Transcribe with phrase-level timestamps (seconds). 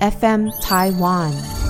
[0.00, 1.65] FM Taiwan。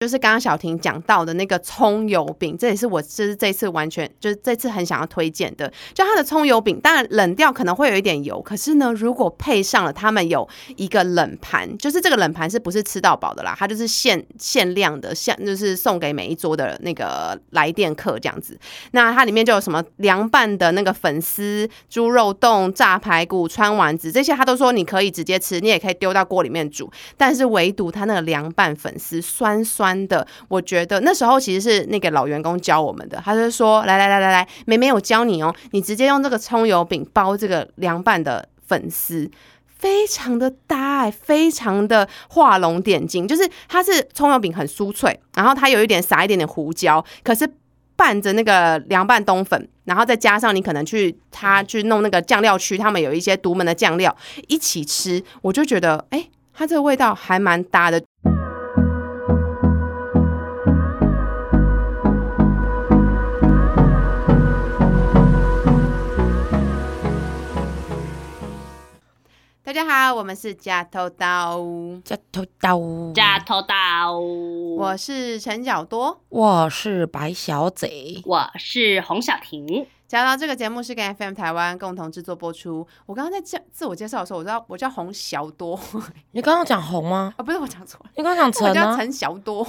[0.00, 5.70] 就是刚刚小婷讲到的那个葱油饼，这也是我就是这次完全就是这次很想要推荐的。
[5.92, 13.54] 就它的葱油饼，当然冷掉可能会有一点油，可是呢，如果配上了他们有一个冷盘，就是这个冷盘是不是吃到饱的啦？
[13.58, 18.58] 它就是限限量的，限就是送给每一桌的那个来电客这样子。
[18.92, 26.90] 那它里面就有什么凉拌的那个粉丝、猪肉冻、炸排骨、川丸子这些，他都说你可以直接吃，你也可以丢到锅里面煮。
[27.18, 29.89] 但是唯独它那个凉拌粉丝酸酸。
[30.08, 39.30] 的，我觉得那时候其实是那个老员工教我们的，他就说：“来来来来来，妹妹，我教你哦，你直接用这个葱油饼包这个凉拌的粉丝，
[39.66, 43.26] 非常的搭，非常的画龙点睛。
[43.26, 47.48] 就是它是葱油饼很酥脆，然后它有一点撒一点点胡椒，可是
[47.96, 54.14] 拌着那个凉拌冬粉，然后再加上你可能去他去弄那个酱料区，他们有一些独门的酱料
[54.48, 58.02] 一起吃，我就觉得哎，它这个味道还蛮搭的。”
[69.70, 71.60] 大家好，我们是假头刀，
[72.04, 74.18] 假头刀，假头刀。
[74.18, 79.86] 我是陈小多，我是白小贼，我是洪小婷。
[80.08, 82.84] 假头这个节目是跟 FM 台湾共同制作播出。
[83.06, 85.78] 我刚刚在介自我介绍的时候，我知道我叫洪小多。
[86.32, 87.32] 你刚刚讲洪吗？
[87.36, 88.10] 啊，不是，我讲错了。
[88.16, 88.96] 你刚刚讲陈啊？
[88.96, 89.64] 陈小多。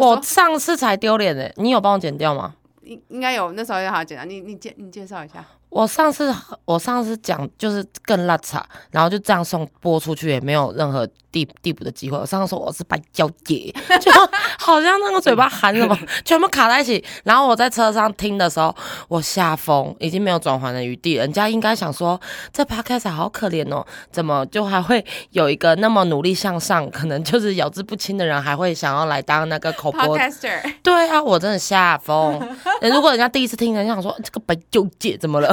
[0.00, 2.56] 我上次才丢脸的，你有帮我剪掉吗？
[2.82, 4.24] 应应该有，那时候也好剪啊。
[4.24, 5.46] 你你介你介绍一下。
[5.74, 6.32] 我上次
[6.64, 12.16] 我上次讲就是更辣茶，然后就这样送播出去，也没有任何递递补的机会。
[12.16, 14.12] 我上次说我是白娇姐， 就
[14.56, 17.04] 好像那个嘴巴含什么， 全部卡在一起。
[17.24, 18.72] 然后我在车上听的时候，
[19.08, 21.14] 我下风，已经没有转圜的余地。
[21.14, 22.20] 人家应该想说，
[22.52, 30.16] 这 podcast 好可怜哦，怎么就还会有一个那么努力向上，可能就是咬字不清的人，还会想要来当那个口播？
[30.84, 32.40] 对啊，我真的下风。
[32.80, 35.52] 如果人家第一次听，人家想说这个白娇姐怎么了？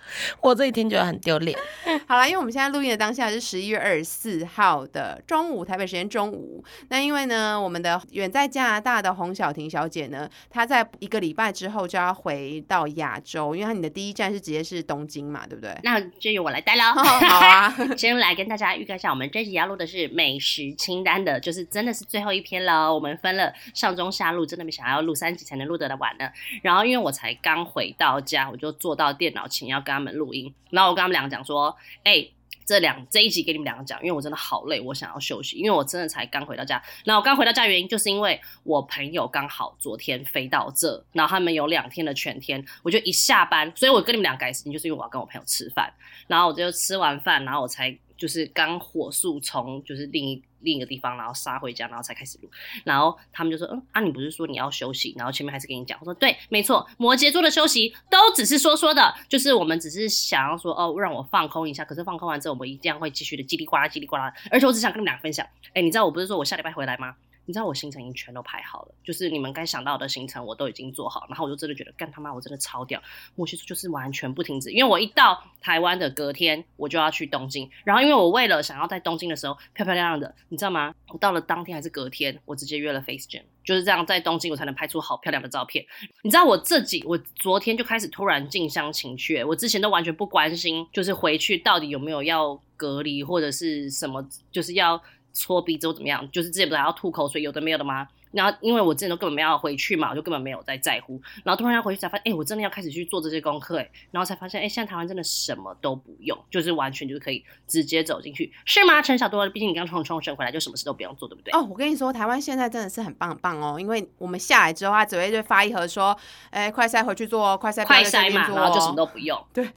[0.41, 1.57] 我这一听觉得很丢脸。
[2.07, 6.63] 好了，因为我们现在录音的当下是十一月二十四号的中午，台北时间中午。
[6.89, 15.77] 那因为呢，我们的远在加拿大的洪小婷小姐呢，她在一个礼拜之后就要回到亚洲，因为她你的第一站是直接是东京嘛，对不对？
[15.83, 16.83] 那就由我来带喽。
[16.93, 22.93] 好啊， 先来跟大家预告一下，我们这集要录的是美食清单的，就是真的是最后一篇了。
[22.93, 26.29] 我们分了上中下录，真的没想要录三集才能录得完呢。
[26.61, 30.53] 然后因为我才刚回到家，我就坐到电脑前要跟他们录音。
[30.69, 32.27] 然后我跟他们两个讲说，哎，
[32.65, 36.81] 这两这一集给你们两个讲，因为我真的好累，我想要休息，因为我真的才刚回到家。
[37.05, 45.93] 然后我刚回到家原因就是因为我朋友刚好昨天飞到这，然后他们有两天的全天，我就一下班，所以我跟你们俩改时间，就是因为我要跟我朋友吃饭。
[46.27, 50.41] 然后我就吃完饭，然后我才就是刚火速从就是另一。
[50.61, 52.49] 另一个地方，然后杀回家，然后才开始录。
[52.83, 61.83] 然后他们就说：“嗯啊，你不是说你要休息？”然后前面还是跟你讲，我说：“对，没错，摩羯座的休息都只是说说的，就是我们只是想要说哦，让我放空一下。
[61.85, 64.33] 可是放空完之后，我们一定会继续的叽里呱啦，叽里呱啦。
[64.49, 73.01] 而且我只想跟你们俩分享，哎，你知道我不是说我下礼拜回来吗？”你知道我行程已经全都排好了，就是你们该想到的行程我都已经做好，然后我就真的觉得干他妈我真的超屌，
[73.35, 80.93] 莫西就是完全不停止，因为我一到台湾的隔天我就要去东京，然后因为我为了想要在东京的时候漂漂亮亮的，你知道吗？
[81.09, 85.85] 我到了当天还是隔天，我直接约了 Face Jam，就是这样在东京我才能拍出好漂亮的照片。
[86.21, 95.01] 你知道我自己我昨天就开始突然近乡情怯，我之前都完全不关心，就是回去到底有没有要隔离或者是什么，就是要。
[95.33, 96.29] 搓鼻子或怎么样？
[96.31, 98.07] 就是之前不是还要吐口水，有的没有的吗？
[98.31, 101.21] 然后因为我之前都根本没有回去嘛，我就根本没有在在乎。
[101.43, 109.01] 然后突然要回去才发现，哎，我真的要开始去做这些功课，哎，然后才发现，哎，现在台湾真的什么都不用，就是完全就是可以直接走进去，是吗？
[109.01, 111.51] 陈小多，毕竟你刚从冲绳回来，就什么事都不用做，对不对？
[111.51, 116.17] 哦，我跟你说，台湾现在真的是很棒很棒哦，因为我们下来之后，他只会就发一盒说，
[116.51, 119.67] 哎，快塞回去做哦，快塞快塞嘛，然后就什么都不用，对。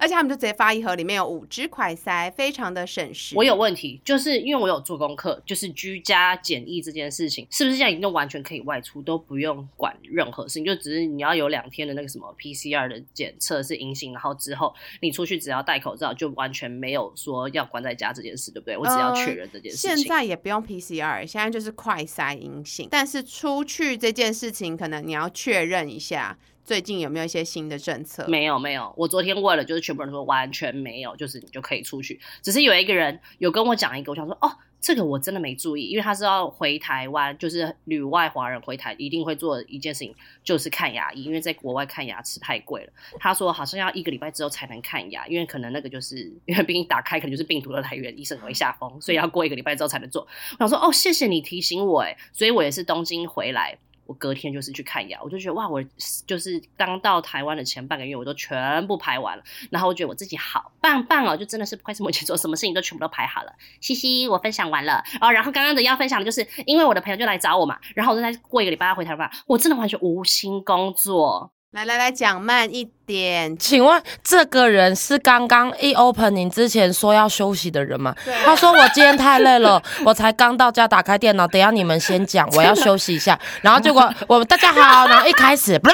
[0.00, 3.34] 而且他们就直接发一盒，里面有五支快塞，非常的省时。
[3.36, 18.76] 我有问题，就是因为我有做功课，就是居家检疫这件事情，是不是现在已经完全可以外出，都不用管任何事情，就只是你要有两天的那个什么 PCR 的检测是阴性，然后之后你出去只要戴口罩，就完全没有说要关在家这件事，对不对？
[18.76, 19.96] 我只要确认这件事情。
[19.96, 26.38] 现在也不用 PCR，现在就是快塞阴性，但是出去这件事情可能你要确认一下。
[26.64, 28.24] 最近有没有一些新的政策？
[28.28, 32.20] 没有没有，我昨天问了，就是全部人说完全没有，就是你就可以出去。
[32.40, 34.50] 只是有一个人有跟我讲一个，我想说哦，
[34.80, 40.14] 这个我真的没注意，因为他是要回台湾，就是旅外华人回台一定会做一件事情，
[40.44, 42.92] 就是看牙医，因为在国外看牙齿太贵了。
[43.18, 50.26] 他说好像要一个礼拜之后才能看牙，因为可能那个就是因为毕竟打开可能就是病毒的来源，医生会下风，所以要过一个礼拜之后才能做。
[50.52, 53.76] 我想说哦，谢谢你提醒我，哎，所以我也是东京回来。
[54.12, 55.82] 我隔天就是去看牙，我就觉得哇，我
[56.26, 63.52] 就是刚到台湾的前半个月，我都全部排完了，然后我觉得我自己好棒棒哦，就真的是不愧是摩羯座，什么事情都全部都排好了。
[63.80, 71.50] 嘻嘻，我分享完了哦，然后刚刚的要分享的就是，因为我的朋友就来找我嘛，然后我就在过一个礼拜要回台湾，我真的完全无心工作。
[71.72, 78.14] 来来来讲慢一点，请问这个人是刚刚一 opening 之前说要休息的人吗？
[78.44, 83.38] 他说我今天太累了， 我才刚到家打开电脑，等下你们先讲，我要休息一下。
[83.62, 85.88] 然后结果 我们大家好，然后一开始， 我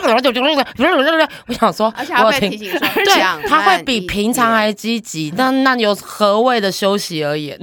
[1.55, 1.95] 想说，
[2.25, 7.57] 我听，对，他会比平常还积极，那那有何谓的休息而言？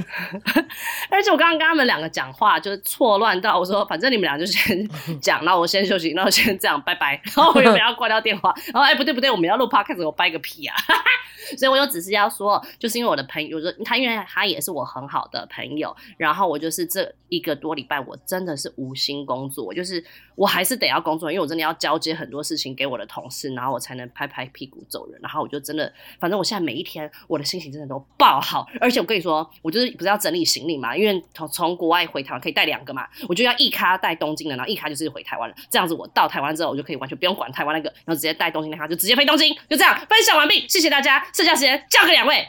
[1.10, 4.88] 而且我刚刚跟他们两个讲话就是错乱到，我说反正你们俩就先
[5.22, 7.22] 讲，那我先休息，那我先这样，拜拜。
[7.36, 10.76] 然后我也不要挂掉电话， 然后哎不对不对，我们要录 podcast，我掰个屁啊！
[11.58, 20.04] 所以我又只是要说，就是因为我的朋友，说他因为他也是我很好的朋友，然后我就是这一个多礼拜，我真的是无心工作，就是
[20.36, 25.20] 我还是得要工作，因为我真的要交接很多事情给我的同事，然后我才能拍拍屁股走人。
[25.22, 37.94] 然后我就真的，反正我现在每一天我的心情真的都爆好，而且我跟你说，我就是不是要整理行李嘛，因为从从国外回台湾可以带两个嘛，我就要一卡带东京的，然后一卡就是回台湾了，这样子我到台湾之后，我就可以完全不用管台湾那个。
[38.04, 41.26] 然后直接带东京那卡就直接飞东京，就这样分享完毕，谢谢大家。
[41.34, 42.48] 剩下时间交给两位。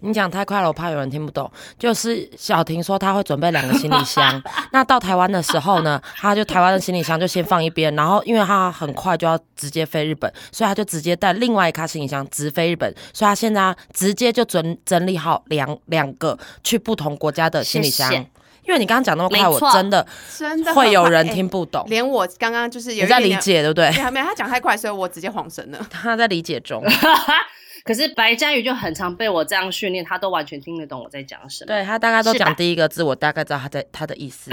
[0.00, 1.50] 你讲太快了，我怕有人听不懂。
[1.76, 12.94] 就是小婷说她会准备两个行李箱，那到台湾的时候呢，她就台湾的行李箱就先放一边，然后因为她很快就要直接飞日本，所以她就直接带另外一卡行李箱直飞日本。
[13.12, 18.24] 所以她现在直接就整整理好两两个去不同国家的行李箱。
[18.66, 20.06] 因为你刚刚讲那么快，我真的
[20.36, 23.90] 真的会有人听不懂，连我刚刚就是有在理解，对不对？
[24.10, 25.86] 没有，他讲太快，所以我直接晃神了。
[25.90, 26.82] 他在理解中，
[27.84, 31.68] 可是白嘉宇就很常被我这样训练，他都完全听得懂我在讲什么。
[31.68, 34.50] 对他大概都讲第一个字，我大概知道他在他的意思。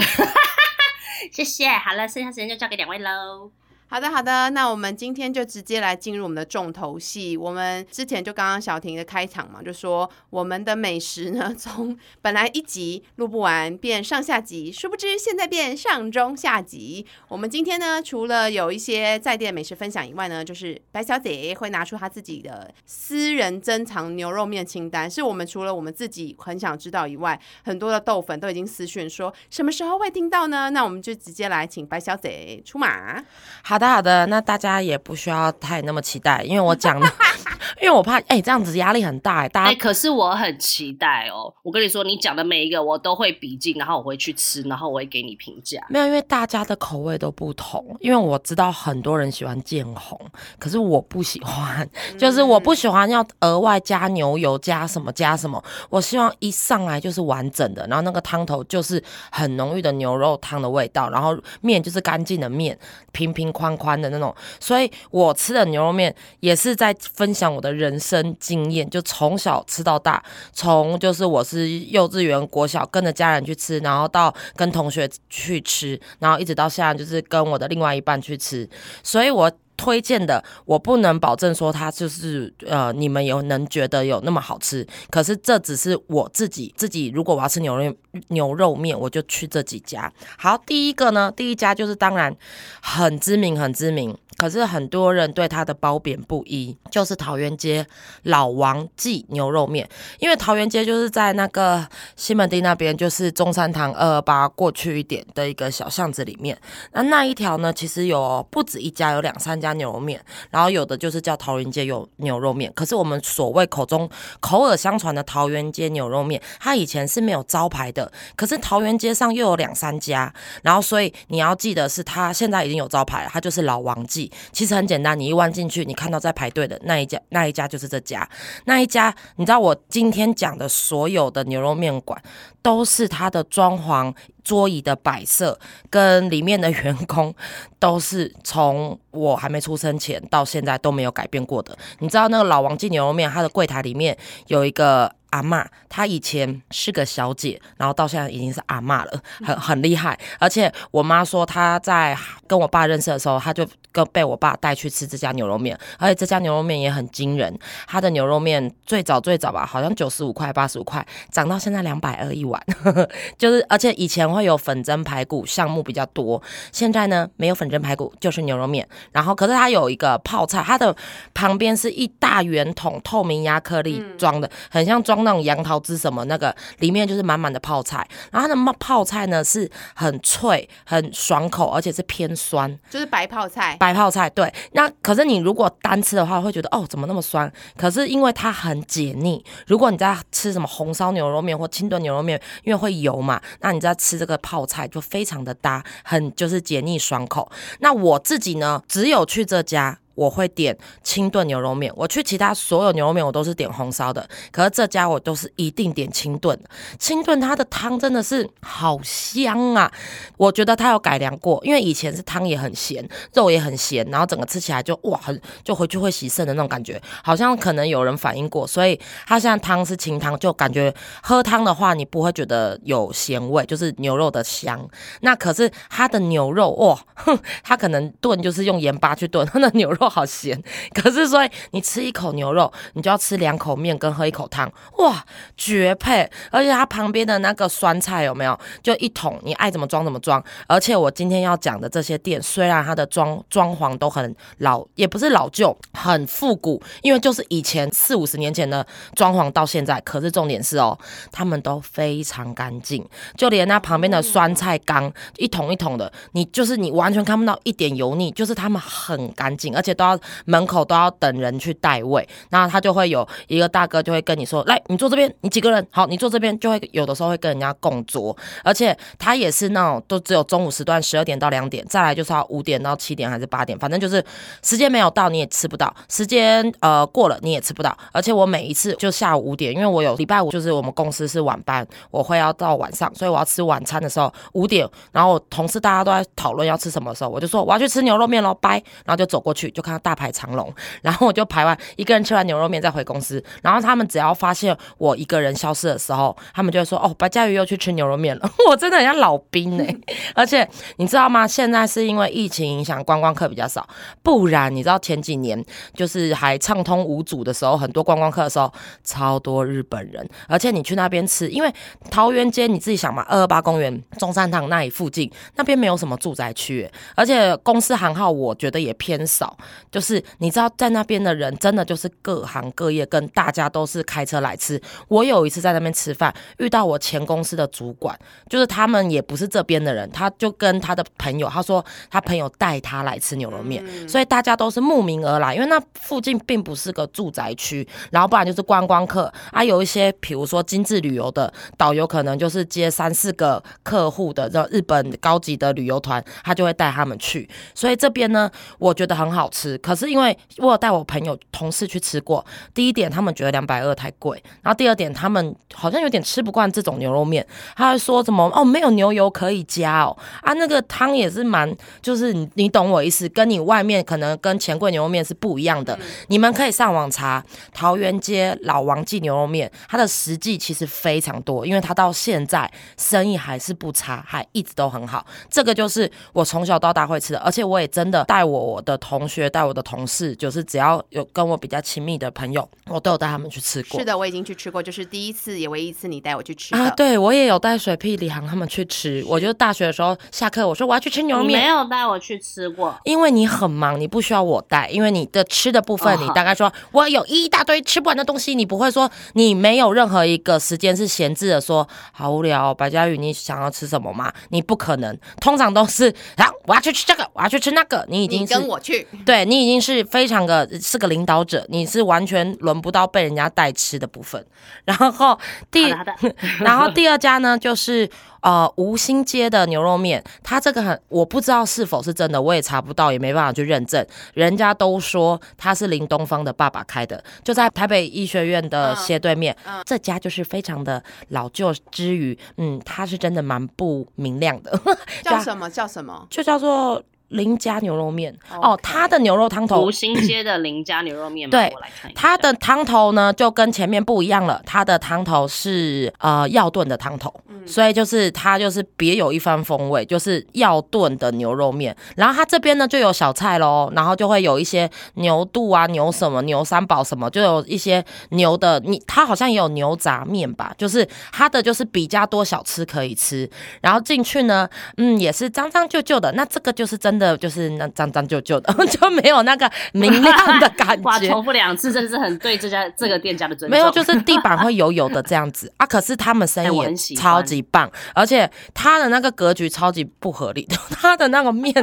[1.32, 3.50] 谢谢，好了，剩下时间就交给两位喽。
[3.92, 7.36] 好的，好的，那我们今天就直接来进入我们的重头戏。
[7.36, 17.04] 我们之前就刚刚小婷的开场嘛，就说我们的美食呢，从本来一集录不完变上下集，殊不知现在变上中下集。
[17.28, 30.70] 我们今天呢，除了有一些在店美食分享以外呢，就是白小姐会拿出她自己的私人珍藏牛肉面清单，是我们除了我们自己很想知道以外，很多的豆粉都已经私讯说什么时候会听到呢？
[30.70, 33.22] 那我们就直接来请白小姐出马。
[33.62, 33.81] 好。
[33.88, 37.06] 好的，那大家也不需要太那么期待，因为我讲的，
[37.80, 39.48] 因为我怕哎，这样子压力很大哎。
[39.48, 41.52] 大家可是我很期待哦。
[41.62, 45.80] 我跟你说，你讲的每一个我都会笔记，然后我会去吃，然后我会给你评价。
[45.88, 47.96] 没有，因为大家的口味都不同。
[48.00, 50.20] 因为我知道很多人喜欢见红，
[50.58, 51.88] 可是我不喜欢，
[52.18, 55.62] 就是我不喜欢要额外加牛油，加什么加什么。
[55.90, 62.78] 我希望一上来就是完整的，然后那个汤头就是很浓郁的牛肉汤的味道，然后面就是干净的面，
[63.12, 63.71] 平平宽。
[63.76, 70.22] 宽的那种，所以我吃的牛肉面也是在分享我的人生经验，就从小吃到大，
[70.52, 78.68] 从就是我是幼稚园、国小跟着家人去吃，然后到跟同学去吃，然后一直到现在就是跟我的另外一半去吃，
[79.02, 79.50] 所以我。
[79.82, 87.92] 推荐的我不能保证说它就是呃你们有能觉得有那么好吃，可是这只是我自己自己如果我要吃牛肉
[88.28, 90.12] 牛肉面，我就去这几家。
[90.38, 92.32] 好，第一个呢，第一家就是当然
[92.80, 94.16] 很知名很知名。
[94.38, 97.86] 可是很多人对它的褒贬不一，就是桃园街
[98.22, 99.86] 老王记牛肉面，
[100.20, 106.58] 因为桃园街就是在那个西门町那边，就是中山堂二二八过去一点的一个小巷子里面。
[106.92, 112.72] 那那一条呢，其实有不止一家，有两三家牛肉面，然后有的就是叫桃园街有牛肉面。
[112.74, 114.08] 可是我们所谓口中
[114.40, 124.30] 口耳相传的桃园街牛肉面，它以前是没有招牌的，可是桃园街上又有两三家，然后所以你要记得是它现在已经有招牌了，它就是老王记。
[124.52, 128.28] 其实很简单，你一弯进去，你看到在排队的那一家，那一家就是这家，
[128.64, 132.20] 那一家，你知道我今天讲的所有的牛肉面馆，
[132.60, 135.58] 都是它的装潢、桌椅的摆设
[135.88, 137.34] 跟里面的员工，
[137.78, 141.76] 都是从我还没出生前到现在都没有改变过的。
[141.98, 145.14] 你知道那个老王记牛肉面，它的柜台里面有一个。
[145.32, 150.18] 阿妈，她以前是个小姐，然后到现在已经是阿妈了，很很厉害。
[150.38, 152.14] 而且我妈说，她在
[152.46, 157.56] 跟我爸认识的时候，她就跟被我爸带去吃这家牛肉面，而且这家牛肉面也很惊人，
[157.86, 162.60] 它的牛肉面最早最早吧，好像九十五块、八十五块，涨到现在两百二一碗，
[163.36, 170.94] 就是而且以前会有粉蒸排骨项目比较多，现在呢没有粉蒸排骨，就是牛肉面，然后可是它有一个泡菜，它的
[171.34, 182.78] 旁边是一大圆桶透明亚克力装的，很像装那种杨桃汁什么那个，里面就是满满的泡菜，然后它的泡泡菜呢是很脆、很爽口，而且是偏酸。
[182.88, 184.54] 就是白泡菜，白泡菜，对。
[184.74, 187.52] 那可是你如果单吃的话，会觉得哦，怎么那么酸？
[187.76, 189.44] 可是因为它很解腻。
[189.66, 197.50] 如果你在吃什么红烧牛肉面或清炖牛肉面，因为会油嘛，那你在吃这个泡菜就非常的搭，很就是解腻爽口。
[197.80, 199.98] 那我自己呢，只有去这家。
[200.14, 206.58] 我会点清炖牛肉面，我去其他所有牛肉面我都是点红烧的，可是这家我都是一定点清炖。
[206.98, 209.90] 清炖它的汤真的是好香啊！
[210.36, 220.92] 我觉得它有改良过，因为以前是汤也很咸，肉也很咸，然后整个吃起来就哇，很就回去会洗肾的那种感觉，好像可能有人反映过，所以它现在汤是清汤，就感觉
[221.22, 224.88] 喝汤的话你不会觉得有咸味，就是牛肉的香。
[225.20, 230.01] 那可是它的牛肉哇，哼， 它可能炖就是用盐巴去炖，它的牛肉。
[230.08, 230.60] 好咸，
[230.94, 235.24] 可是所以你吃一口牛肉，你就要吃两口面跟喝一口汤，哇，
[235.56, 236.28] 绝配！
[236.50, 238.58] 而且它旁边的那个酸菜有没有？
[238.82, 240.42] 就一桶，你爱怎么装怎么装。
[240.66, 250.00] 而且我今天要讲的这些店，虽然它的装装潢都很老，也不是老旧，很复古，因为就是以前四五十年前的装潢到现在。
[250.00, 250.98] 可是重点是哦，
[251.30, 253.06] 他们都非常干净，
[253.36, 259.91] 就连那旁边的酸菜缸一桶一桶的，你就是你完全看不到一点油腻，就是他们很干净，而且。
[259.94, 265.86] 都要门口都要等人去代位，然后他就会有一个大哥就会跟你说：“来，你坐这边，你几个人？
[265.90, 274.24] 好，你坐这边。”就会有的时候会跟人家共桌，而且他也是那种都只有中午时段十二点到两点，再来就是要五点到七点还是八点，反正就是
[274.62, 277.96] 时间没有到你也吃不到，时间呃过了你也吃不到。
[278.12, 289.81] 而且我每一次就下午五点，因为我有礼拜五就是我们公司是晚班，我会要到晚上，所以我要吃晚餐的时候五点，然后同事大家都在讨论要吃什么时候，我就说我要去吃牛肉面喽，拜，然后就走过去就。
[289.82, 290.72] 看到大排长龙，
[291.02, 293.42] 然后我就排完一个人吃完牛肉面再回公司。
[293.62, 298.50] 然后他们只要发现我一个人消失的时候，他们就会说：“哦，白嘉瑜又去吃牛肉面了。
[298.70, 299.94] ”我真的很像老兵哎！
[300.34, 301.46] 而且你知道吗？
[301.46, 303.86] 现在是因为疫情影响，观光客比较少。
[304.22, 305.62] 不然你知道前几年
[305.94, 308.72] 就是还畅通无阻的时候，很多观光客的时候，
[309.02, 310.26] 超多日本人。
[310.46, 311.72] 而且你去那边吃，因为
[312.10, 319.56] 桃园街你自己想嘛，二二八公园、中山堂那里附近那边没有什么住宅区，而且公司行号我觉得也偏少。
[319.90, 324.80] 就是你知道，在那边的人真的就是各行各业，跟大家都是开车来吃。
[325.08, 349.61] 我有一次在那边吃饭，遇到我前公司的主管，就是他们也不是这边的人，他就跟他的朋友，他说他朋友带他来吃牛肉面，所以大家都是慕名而来，因为那附近并不是个住宅区，然后不然就是观光客啊，有一些比如说精致旅游的导游，可能就是接三四个客户的这日本高级的旅游团，他就会带他们去，所以这边呢，我觉得很好吃。
[349.78, 365.98] 可是因为我有带我朋友同事去吃过，第一点他们觉得两百二太贵，然后第二点他们好像有点吃不惯这种牛肉面，他还说什么哦没有牛油可以加哦啊那个汤也是蛮就是你你懂我意思，跟你外面可能跟钱柜牛肉面是不一样的。
[366.28, 375.26] 你们可以上网查桃园街老王记牛肉面，它的实际其实非常多，因为它到现在生意还是不差，还一直都很好。
[375.50, 379.72] 这个就是我从小到大会吃的，而且我也真的带我我的同学带我。
[379.72, 383.98] 的同事就是只要有跟我比较亲密的朋友，我都有带他们去吃过。
[383.98, 386.90] 是的，我已经去吃过，就是第一次也唯一一次你带我去吃啊。
[386.90, 389.24] 对，我也有带水屁李航他们去吃。
[389.26, 394.90] 我就大学的时候下课，我说我要去吃牛肉面，没有带我去吃过，因为你很忙，你不需要我带。
[394.90, 402.74] 因为你的吃的部分，你大概说我有一大堆吃不完的东西，你不会说你没有任何一个时间是闲置的，说好无聊。
[402.74, 404.30] 白嘉宇，你想要吃什么吗？
[404.50, 408.04] 你不可能，通常都是啊，我要去吃这个，我要去吃那个。
[408.08, 409.62] 你已经跟我去，对你。
[409.62, 414.44] 已经是非常的是个领导者，你是完全轮不到被人家带吃的部分。
[414.84, 415.38] 然后
[415.70, 415.88] 第，
[416.58, 424.04] 然后第二家呢，就是呃吴兴街的牛肉面，它这个很我不知道是否是真的，我也查不到，也没办法去认证。
[424.34, 429.56] 人家都说他是林东方的爸爸开的，就在台北医学院的斜对面。
[429.84, 434.76] 这家就是非常的老旧之余，嗯，它是真的蛮不明亮的。
[435.22, 435.70] 叫什么？
[435.70, 436.26] 叫什么？
[436.28, 437.00] 就叫做。
[437.32, 441.72] 林家牛肉面哦，它的牛肉汤头福兴街的林家牛肉面，对。
[442.14, 444.62] 它的汤头呢，就跟前面不一样了。
[444.64, 447.32] 它的汤头是呃药炖的汤头，
[447.66, 451.96] 所以就是它就是别有一番风味，就是药炖的牛肉面。
[452.16, 463.48] 然后它这边呢就有小菜喽，然后就会有一些牛肚啊、牛什么、牛三宝什么，就有一些牛的，你它好像也有牛杂面吧，就是它的就是比较多小吃可以吃。
[463.80, 466.32] 然后进去呢，嗯，也是脏脏旧旧的。
[466.32, 471.28] 那这个就是真的就是那脏脏旧旧的， 就没有那个明亮的感 哇，觉。
[471.28, 473.78] 重复两次，真的是很对这家这个店家的尊重。
[473.78, 475.86] 没有，就是地板会油油的这样子啊。
[475.86, 481.74] 可是他们生哎意超级棒，而且他的那个格局超级不合理的， 他的那个面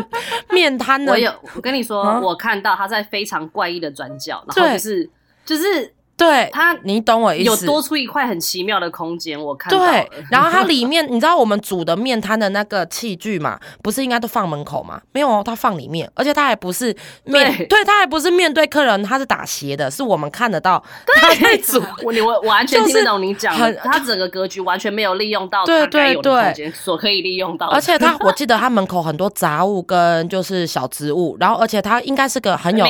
[0.49, 5.09] 面摊的我有，我跟你说，啊我看到他在非常怪异的转角，然后就是
[5.45, 7.43] 就是对，它你懂我意思。
[7.45, 15.01] 有多出一块很奇妙的空间，我看到对。， 然后它里面，你知道我们煮的面摊的那个器具嘛，不是应该都放门口吗？
[15.13, 21.81] 没有哦，它放里面，而且它还不是面对对，它还不是面对客人，它是打斜的，是我们看得到它在煮。
[22.03, 32.85] 我你我完全就是听得懂你讲的很，他整个格局完全没有利用到对他该有的对对空间所可以利用到，而且它， 我记得它门口很多杂物跟就是小植物，然后而且它应该是个很有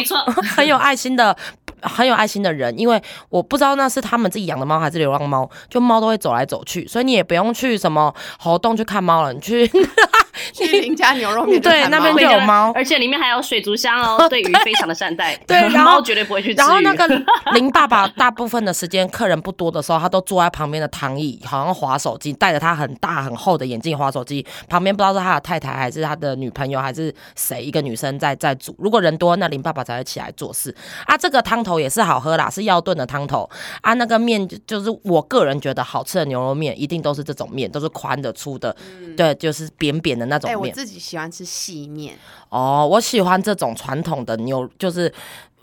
[0.56, 1.36] 很有爱心的。
[1.82, 9.68] 很有爱心的人，因为我不知道那是他们自己养的猫还是流浪猫，就猫都会走来走去，所以你也不用去什么活动去看猫了，你去
[10.54, 16.66] 去林家牛肉面对那边就有猫而且里面还有水族箱哦， 对鱼非常的善待，对然后猫绝对不会去吃鱼。
[16.66, 17.08] 然后那个
[17.54, 24.46] 林爸爸大部分的时间客人不多的时候，他都坐在旁边的躺椅，好像划手机，戴着他很大很厚的眼镜划手机。
[24.70, 28.74] 旁边不知道是他的太太还是他的女朋友还是谁，一个女生在在煮。
[28.80, 30.74] 如果人多，那林爸爸才会起来做事
[31.06, 31.18] 啊。
[31.18, 33.50] 这个汤头也是好喝啦，是要炖的汤头
[33.82, 33.94] 啊。
[33.96, 38.74] 那个面就就是我个人觉得好吃的牛肉面，一定都是这种面，都是宽的粗的，
[39.18, 40.74] 对，就是扁扁的那种面。
[40.74, 42.16] 自己喜欢吃细面，
[42.48, 45.14] 哦，我喜欢这种传统的牛，就是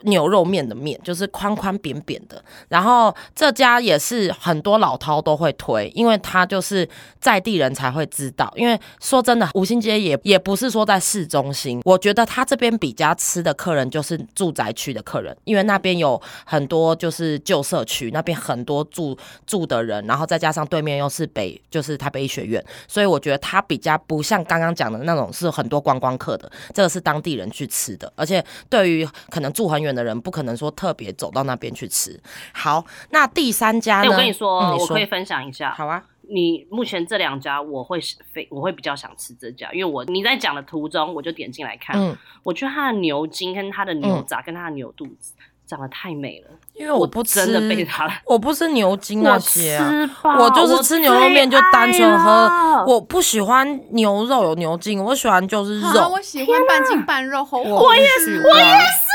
[0.03, 2.43] 牛肉面的面，就是宽宽扁扁的。
[2.69, 6.89] 然后这家也是很多老饕都会推，因为它就是
[7.21, 8.53] 在地人才会知道。
[8.57, 32.19] 因为说真的，五星街也也不是说在市中心，我觉得他这边比较吃的客人就是住宅区的客人，因为那边有很多就是旧社区，那边很多住住的人，然后再加上对面又是北就是台北医学院，所以我觉得它比较不像刚刚讲的那种是很多观光客的，这个是当地人去吃的，而且对于可能住很远的人，不可能说特别走到那边去吃。
[32.53, 34.11] 好，那第三家哎、呢？
[34.11, 35.73] 我跟你说，嗯我可以分享一下。
[35.73, 45.33] 好啊，你目前这两家，我会是非我会比较想吃这家，因为我你在讲的途中，我就点进来看，嗯，我觉得它的牛筋跟它的牛杂跟它的牛肚子
[45.67, 49.79] 长得太美了，因为我不吃，真的被它 我不吃牛筋那我些、
[50.23, 52.31] 我就是吃牛肉面，就单纯喝。
[52.31, 56.09] 了我不喜欢牛肉有牛筋，我喜欢就是啊，肉。
[56.11, 59.06] 我喜欢半筋半肉，好我我也是，我也是。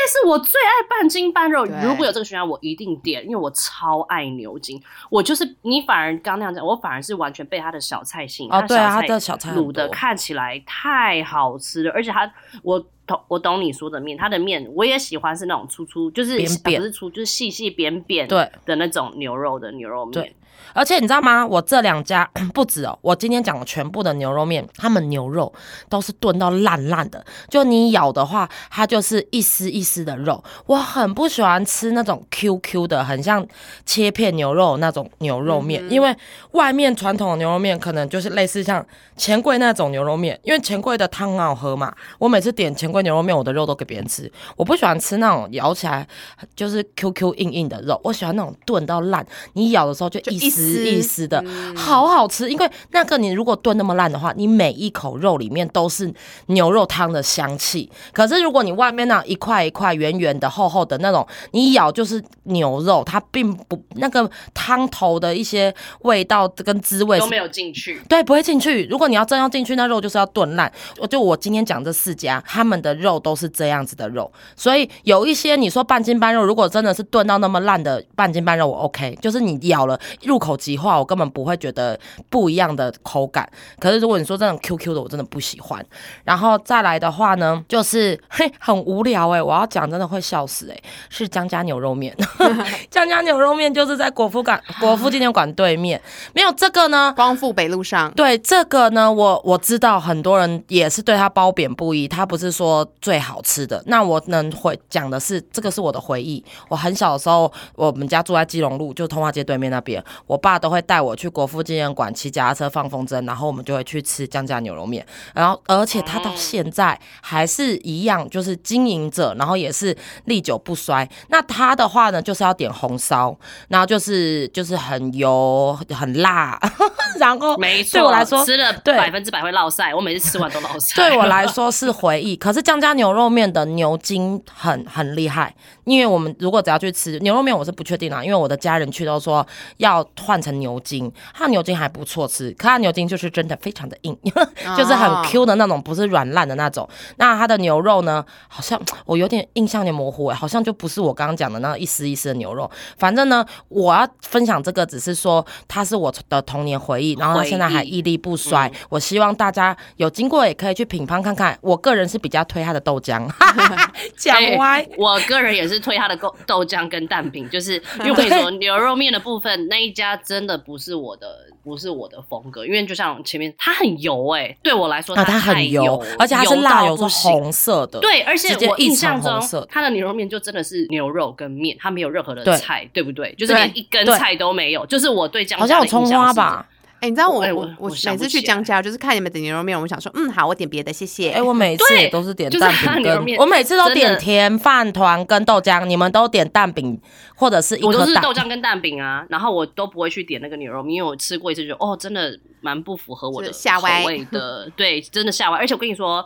[0.00, 1.64] 这是我最爱半筋半肉。
[1.82, 4.82] 如果有这个选项，我一定点，因为我超爱牛筋。
[5.10, 8.50] 我就是你反而刚那样讲，我反而是完全被他的小菜吸引。
[8.50, 20.36] 哦对啊它它的小菜卤的看起来太好吃了，而且他我懂我懂你说的面，它的面我也喜欢是那种粗粗，就是扁是粗，就是细细扁扁对的那种牛肉的牛肉面对。
[20.74, 21.44] 而且你知道吗？
[21.44, 25.52] 我这两家 不止哦，我今天讲的全部的牛肉面，他们牛肉
[25.88, 30.44] 都是炖到烂烂的，就你咬的话，它就是一丝一丝的肉。
[30.66, 33.44] 我很不喜欢吃那种 QQ 的，很像
[33.86, 36.14] 切片牛肉那种牛肉面，因为
[36.52, 41.92] 外面传统的牛肉面可能就是类似像钱柜那种牛肉面，因为钱柜的汤很好喝嘛。
[42.18, 46.06] 我每次点钱柜牛肉面，我的肉都给别人吃，我不喜欢吃那种咬起来
[46.54, 52.50] 就是 QQ 硬硬的肉，我喜欢那种炖到烂，你咬的时候就就一丝一丝的，嗯好好吃。
[52.50, 56.12] 因为那个你如果炖那么烂的话，你每一口肉里面都是
[56.46, 57.90] 牛肉汤的香气。
[58.12, 68.86] 可是如果你外面那一块一块圆圆的、厚厚的那种，你一咬就是牛肉，它并不那个汤头的一些味道跟滋味都没有进去，对，不会进去。
[68.86, 70.70] 如果你要真要进去，那肉就是要炖烂。
[70.98, 81.98] 我就我今天讲这四家，他们的肉都是这样子的肉，所以有一些你说半斤半肉，如果真的是炖到那么烂的半斤半肉，我 OK，就是你咬了入口即化，我根本不会觉得
[82.28, 83.48] 不一样的口感。
[83.78, 85.84] 可是如果你说这种 QQ 的，我真的不喜欢。
[86.24, 92.16] 然后再来的话呢，就是嘿很无聊哎、我要讲真的会笑死哎、是江家牛肉面，
[92.90, 96.00] 江家牛肉面就是在国父馆国父纪念馆对面，
[96.34, 97.12] 没有这个呢。
[97.16, 103.82] 光复北路上，对这个呢，我我知道很多人也是对他褒贬不一，他不是说最好吃的。
[103.86, 106.44] 那我能回讲的是，这个是我的回忆。
[106.68, 110.02] 我很小的时候，我们家住在基隆路，就通化街对面那边。
[110.26, 115.04] 我爸都会带我去国父纪念馆骑脚踏车放风筝，然后我们就会去吃姜家牛肉面。
[115.34, 121.08] 然后，而且他到现在还是一样，就是经营者，然后也是历久不衰。
[121.28, 123.36] 那他的话呢，就是要点红烧，
[123.68, 126.58] 然后就是就是很油很辣，
[127.18, 130.96] 然后没错，对我来说吃了对百分之百会落晒，我每次吃完都落晒。
[130.96, 132.36] 对我来说是回忆。
[132.36, 135.54] 可是酱家牛肉面的牛筋很很厉害，
[135.90, 139.44] 因为我们如果只要去吃牛肉面，我是不确定啊，因为我的家人去都说
[139.78, 144.16] 要换成牛筋，它牛筋还不错吃，可它牛筋就是真的非常的硬，
[144.78, 146.88] 就是很哦 Q 的那种，不是软烂的那种。
[147.16, 152.70] 那它的牛肉呢，好像我有点印象有点模糊哎、好像就不是我刚刚讲的那一丝一丝的牛肉。
[152.96, 158.70] 反正呢，我要分享这个，只是说它是我的童年回忆，然后它现在还屹立不衰。
[158.88, 161.58] 我希望大家有经过也可以去品尝看看。
[161.62, 163.28] 我个人是比较推它的豆浆，
[164.16, 164.86] 讲哎歪。
[164.96, 177.98] 我个人也是推他的豆豆浆跟蛋饼， 就是因为我跟你说，牛肉面的部分那一家真的不是我的，不是我的风格，因为就像前面它很油哎、对我来说啊，它太很油，而且它是油辣油是红色的。
[178.00, 183.34] 对，而且我印象中，它的牛肉面就真的是牛肉跟面，它没有任何的菜，对不对？
[183.34, 184.86] 就是对连一根菜都没有。
[184.86, 186.66] 就是我对姜好像有葱花吧？？
[187.00, 191.30] 哎、你知道我哎我我我每次去江家，就是看你们点牛肉面，我想说，嗯，好，我点别的，谢谢。
[191.30, 197.00] 哎、我每次也都是点就是蛋饼我每次都点甜饭团跟豆浆，你们都点蛋饼
[197.34, 198.14] 或者是一我都是。
[198.16, 205.58] 豆浆跟蛋饼啊，然后我都不会去点那个牛肉面，因为我吃过一次，觉得哦，真的蛮不符合我的口味的，对，真的下歪。
[205.58, 206.24] 而且我跟你说，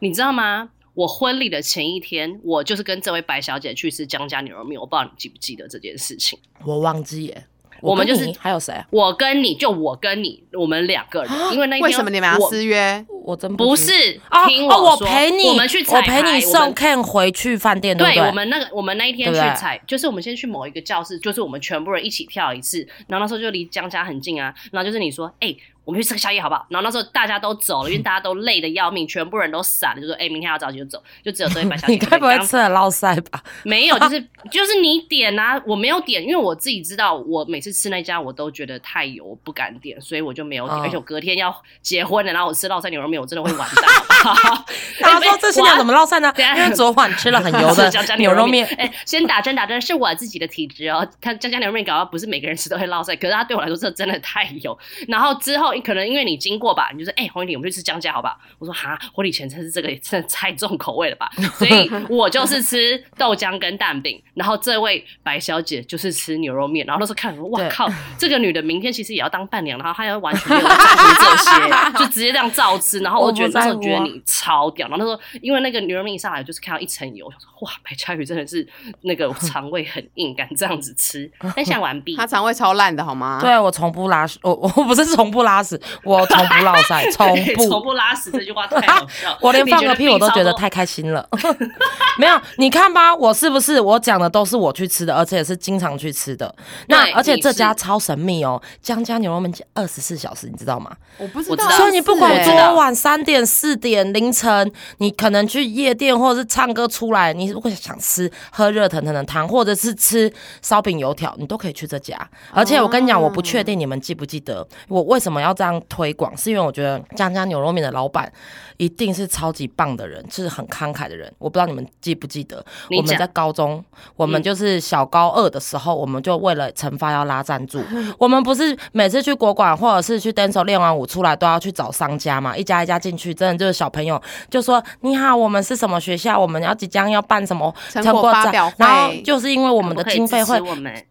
[0.00, 0.68] 你知道吗？
[0.94, 6.38] 我婚礼的前一天，我就是跟这位白小姐去吃江家牛肉面，我不知道你记不记得这件事情。
[6.64, 7.46] 我忘记耶。
[7.80, 8.86] 我们就是还有谁啊？
[8.90, 13.04] 我跟你就我跟你，我们两个人，因为那一天为什么你们要我私约？
[13.24, 13.92] 我真不是
[14.30, 18.14] 哦听哦，我说陪你，我们去彩我陪你排送 Ken 回去饭店，不对？
[18.14, 25.54] 对我们那个，我们那一天去采，就是我们先去某一个教室，就是我们全部人一起跳一次，然后那时候就离江家很近啊，然后就是你说，哎、
[25.86, 26.66] 我们去吃个宵夜好不好？
[26.68, 33.40] 然后那时候大家都走了， 因为大家都累得要命，全部人都散了，就说，哎、明天要早起就走，就只有这位白小姐你该不会吃了落腮吧？
[33.62, 34.20] 没有，就是
[34.50, 43.84] 就是你点啊，我没有点，因为我自己知道，我每次吃那家我都觉得太油，我不敢点，所以我就没有点，哦而且我隔天要结婚了，然后我吃烙菜牛肉面，我真的会完蛋，
[44.24, 44.64] 好不好？
[44.98, 46.32] 然后说这新娘怎么落腮呢？
[46.56, 48.66] 因为昨晚吃了很油的牛肉面。
[48.78, 51.06] 哎、先打针打针，是我自己的体质哦。
[51.20, 54.76] 他江家牛肉面搞到不是每个人吃都会落腮，可是他对我来说这真的太油。
[55.08, 58.36] 然后之后可能因为你经过吧，你就说哎，黄丽，我们去吃江家好不好？
[58.58, 61.30] 我说哈，婚礼前真是这个也真的太重口味了吧。
[61.54, 66.86] 所以 我就是吃豆浆跟蛋饼，然后这位白小姐就是吃牛肉面。
[66.86, 72.98] 然后那时候看，哇对靠，这个女的明天其实也要当伴娘，然后她要完全没有 在乎这些，就直接这样照吃。
[73.00, 74.88] 然后我觉得那时候觉得你超屌。
[74.88, 78.66] 然后那时候因为那个牛肉面一上来，就是看到一层油，我想说哇，白嘉宇真的是
[79.02, 81.30] 那个 肠胃很硬，敢这样子吃。
[81.54, 82.16] 分享完毕。
[82.16, 83.38] 她肠胃超烂的好吗？
[83.40, 91.28] 对我从不拉屎，我我不是从不拉屎，我从不落腮， 从不从不拉屎这句话太好笑， 我连放个屁我都觉得太开心了。
[92.18, 96.54] 没有，你看吧，我是不是我讲的都是我去吃的，而且也是经常去吃的。
[96.88, 100.90] 那而且这家超神秘哦，江家牛肉面二十四小时，你知道吗？
[101.18, 101.68] 我不知道。
[101.70, 112.16] 所以你不管是欸多晚三点、四点、凌晨，你可能去夜店或者是唱歌出来，你如果想吃喝热腾腾的汤，或者是吃烧饼油条，你都可以去这家。
[112.52, 118.30] 而且我跟你讲，我不确定你们记不记得我为什么要这样推广，是因为我觉得江家牛肉面的老板
[118.76, 121.32] 一定是超级棒的人，是很慷慨的人。
[121.38, 122.64] 我不知道你们记不记得，
[122.96, 123.82] 我们在高中，
[124.14, 127.82] 我们嗯就是小高二的时候，我们就为了惩罚要拉赞助，
[128.18, 140.60] 我们不是每次去国馆或者是去 dance 练完舞出来都要去找商家嘛，一家一家进去，真的就是小朋友就说你好，我们是什么学校，我们要即将要办什么成果展然后就是因为我们的经费会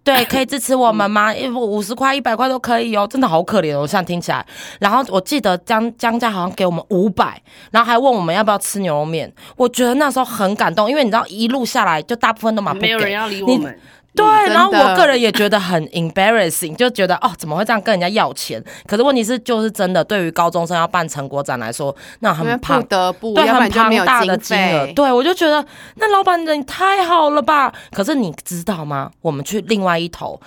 [0.04, 1.34] 对，可以支持我们吗？
[1.34, 4.35] 一五十块、一百块都可以哦，真的好可怜哦，我现在听起来。
[4.80, 7.40] 然后我记得江江家好像给我们五百，
[7.72, 9.32] 然后还问我们要不要吃牛肉面。
[9.56, 12.74] 我觉得那时候很感动，因为你知道一路下来就大部分都嘛。
[12.74, 13.78] 没有人要理我们。
[14.16, 18.64] 对，嗯然后我个人也觉得很 embarrassing，就觉得哦，怎么会这样跟人家要钱？
[18.88, 24.86] 可是问题是，就是真的，对于高中生要办成果展来说，那因为不得不，对，很庞大的金额。
[24.86, 24.94] 费。
[24.94, 27.74] 对，我就觉得那老板人太好了吧？
[27.92, 29.12] 可是你知道吗？
[29.22, 30.40] 我们去另外一头。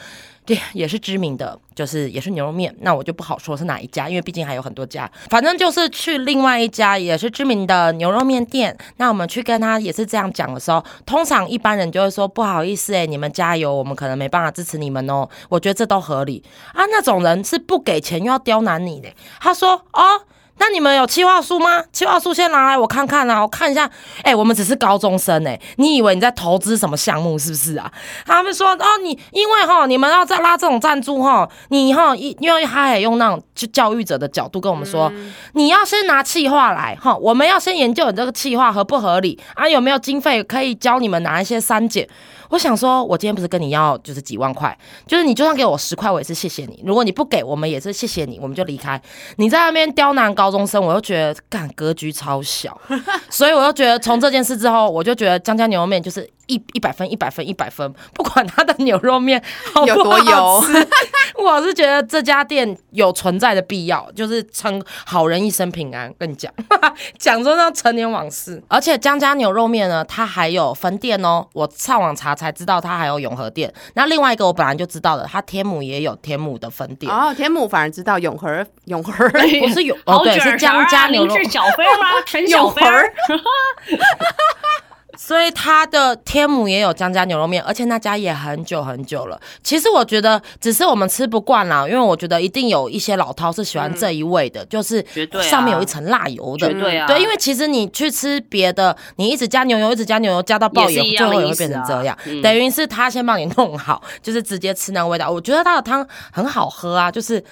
[0.49, 5.07] 对，也是知名的，就是也是牛肉面，那我就不好说是哪一家，因为毕竟还有很多家。
[5.29, 15.29] 反正就是去另外一家也是知名的牛肉面店，那我们去跟他也是这样讲的时候，通常一般人就会说不好意思哎、你们加油，我们可能没办法支持你们哦。
[15.51, 16.87] 我觉得这都合理啊。
[16.87, 20.23] 那种人是不给钱又要刁难你的，他说哦。
[20.59, 21.83] 那你们有企划书吗？
[21.93, 23.89] 企划书先拿来我看看啊，我看一下。
[24.23, 27.91] 哎、我们只是高中生哎、你以为你在投资什么项目是不是啊？
[28.27, 35.13] 他们说哦，你因为哈，你们要再拉这种赞助哈，你哈，因因为他也用那种就教育者的角度跟我们说，
[35.55, 42.09] 你要先拿企划来哈，我们要先研究你这个企划合不合理啊，有没有经费可以教你们拿一些删减。
[42.51, 46.83] 我想说，我今天不是跟你要就是几万块，就是你就算给我十块，我也是谢谢你。
[46.85, 49.01] 如果你不给我们，也是谢谢你，我们就离开。
[49.37, 52.79] 你在那边刁难高中生，我又觉得干格局超小，
[53.31, 59.43] 所以我又觉得从这件事之后，我就觉得江家牛肉面就是一一百分，一百分，一百分，不管他的牛肉面
[59.87, 60.63] 有多油
[61.39, 66.13] 我是觉得这家店有存在的必要，就是称好人一生平安。
[66.19, 66.53] 跟你讲，
[67.19, 71.47] 讲说那陈年往事，而且江家牛肉面呢，它还有分店哦。
[71.53, 73.73] 我上网查才知道它还有永和店。
[73.95, 77.13] 那另外一个我本来就知道的，它天母也有天母的分店。
[77.13, 79.13] 哦，天母反而知道永和，永和
[79.61, 82.09] 不是永哦，对，是江家牛肉您是小飞吗？
[82.25, 83.13] 陈小飞儿，
[85.21, 89.39] 所以他的天母也有江家牛肉面，而且那家也很久很久了。
[89.65, 95.05] 其实我觉得只是我们吃不惯啦，因为我觉得一定有一些老饕是喜欢这一味的，就是
[95.43, 96.73] 上面有一层辣油的。
[96.73, 102.17] 对啊，对，因为其实你去吃别的，你一直加牛油，一直加牛油，加到爆油，最后也会变成这样。
[102.25, 105.29] 嗯等于是他先帮你弄好，就是直接吃那个味道。
[105.29, 107.43] 我觉得他的汤很好喝啊，就是。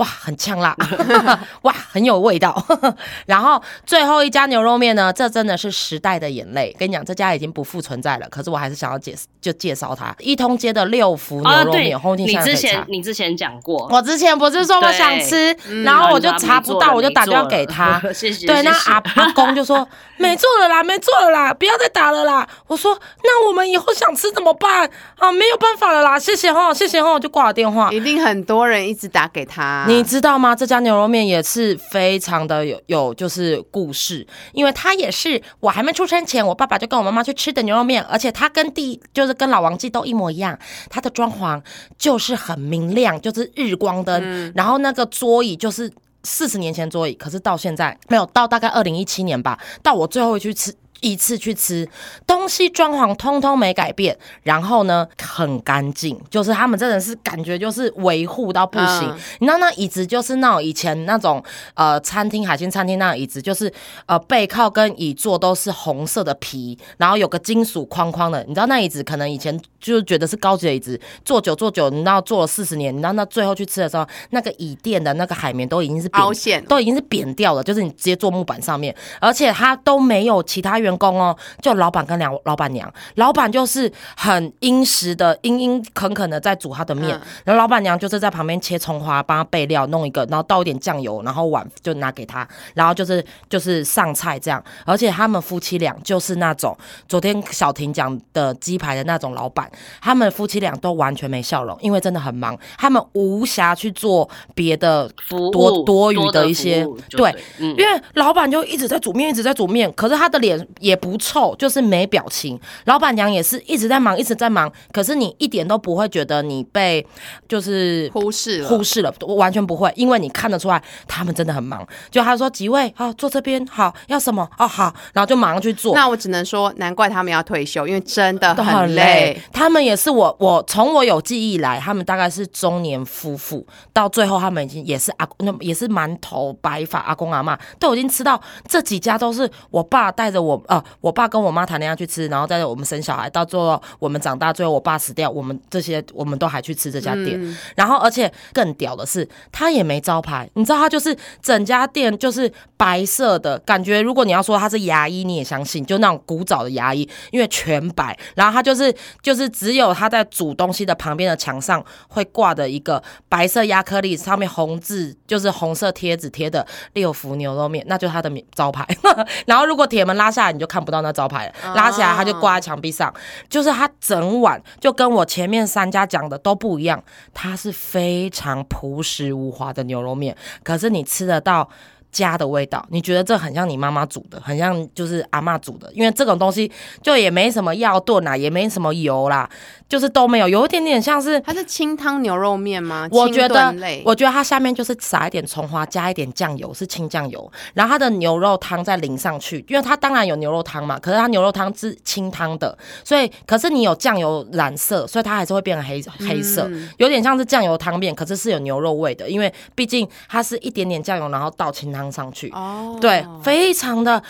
[0.00, 0.74] 哇，很呛辣，
[1.62, 2.66] 哇，很有味道。
[3.26, 6.74] 然后最后一家牛肉面呢，这真的是时代的眼泪。
[6.78, 10.14] 跟你讲，这家已经不复存在了，可是我还是想要介就介绍它。
[10.18, 12.82] 一通街的六福牛肉面，红，你之前。
[12.88, 18.00] 你之前讲过，我之前不是说我想吃，然后我就查不到，我就打电话给他。
[18.14, 18.46] 谢谢。
[18.46, 19.86] 对，那阿阿公就说
[20.16, 22.48] 没做了啦，没做了啦，不要再打了啦。
[22.66, 25.30] 我说那我们以后想吃怎么办啊？
[25.30, 27.90] 没有办法了啦，谢谢哈，谢谢哈，我就挂了电话。
[27.92, 29.84] 一定很多人一直打给他。
[29.90, 30.54] 你知道吗？
[30.54, 40.56] 这家牛肉面也是非常的有有就是故事，因为它也是我还没出生前，我爸爸就跟我妈妈去吃的牛肉面，而且它跟第就是跟老王记都一模一样，
[40.88, 41.60] 它的装潢
[41.98, 45.90] 就是很明亮，就是日光灯，然后那个桌椅就是。
[46.22, 51.88] 四十年前桌椅，可是到现在没有到大概二零一七年吧，到我最后一去吃一次去吃，
[52.26, 59.08] 东西装潢通通没改变，然后呢很干净，就是他们真的是感觉就是维护到不行。
[59.08, 61.42] 嗯你知道那椅子就是那种以前那种
[61.74, 63.72] 呃餐厅海鲜餐厅那种椅子，就是
[64.06, 68.42] 呃背靠跟椅座都是红色的皮，然后有个金属框框的。
[68.44, 87.20] 你知道那椅子可能以前就是觉得是高级的椅子，坐久坐久，你知道坐了四十年，你知道那最后去吃的时候，那个椅垫的那个海绵都已经是扁凹陷都已经是扁掉了，就是你直接坐木板上面，而且它都没有其他员工哦，就老板跟两老板娘，老板就是很殷实的、殷殷恳恳的在煮他的面，嗯。
[87.44, 96.76] 然后老板娘就是在旁边切葱花，帮他备料，弄一个，然后倒一点酱油，然后碗就拿给他，然后就是就是上菜这样，而且他们夫妻俩就是那种
[97.08, 105.08] 昨天小婷讲的鸡排的那种老板，他们夫妻俩都完全没笑容，因为真的很忙，他们无暇去做别的
[105.52, 107.70] 多多余的一些对对，嗯。
[107.76, 112.58] 因为老板就一直在煮面，一直在煮面，可是他的脸也不臭，就是没表情。
[112.86, 117.06] 老板娘也是一直在忙，一直在忙，可是你一点都不会觉得你被
[117.48, 121.86] 就是忽视了忽视了，我完全不会，因为你看得出来他们真的很忙。
[122.10, 125.94] 就他说几位好坐这边好要什么哦好，然后就马上去做。
[125.94, 129.40] 那我只能说，难怪他们要退休，因为真的都很累。
[129.52, 147.56] 他们也是我，我从我有记忆以来，他们大概是中年夫妇，到最后他们已经也是阿那也是满头白发阿公阿妈，都已经吃到这几家都是我爸带着我呃，我爸跟我妈谈恋爱去吃，然后再我们生小孩，到最后我们长大，最后我爸死掉，我们这些我们都还去吃这家店。
[147.74, 154.00] 然后而且更屌的是，他也没招牌，你知道他就是整家店就是白色的感觉。
[154.00, 158.16] 如果你要说他是牙医，你也相信，就那种古早的牙医，因为全白。
[158.36, 168.86] 然后他就是就是只有他在煮东西的旁边的墙上会挂的一个白色亚克力，上面红字就是红色贴纸贴的六福牛肉面，那就是他的名招牌。
[169.46, 173.12] 然后如果铁门拉下来，你就看不到那招牌了，拉起来他就挂在墙壁上。
[173.48, 177.02] 就是它整碗就跟我前面三家讲的都不一样，
[177.34, 181.68] 它是非常朴实无华的牛肉面，可是你吃得到。
[182.12, 186.70] 家的味道，你觉得这很像你妈妈煮的，很像就是阿妈煮的，因为这种东西
[187.02, 189.48] 就也没什么药炖啦，也没什么油啦，
[189.88, 193.08] 就是都没有，有一点点像是它是清汤牛肉面吗？
[193.12, 211.99] 我觉得，我觉得它下面就是撒一点葱花，加一点酱油，是清酱油，然后它的牛肉汤再淋上去，因为它当然有牛肉汤嘛，可是它牛肉汤是清汤的，所以可是你有酱油染色，所以它还是会变成黑黑色，有点像是酱油汤面，可是是有牛肉味的，因为毕竟它是一点点酱油，然后倒清汤。
[212.00, 214.22] 汤上去，哦，对，非常的。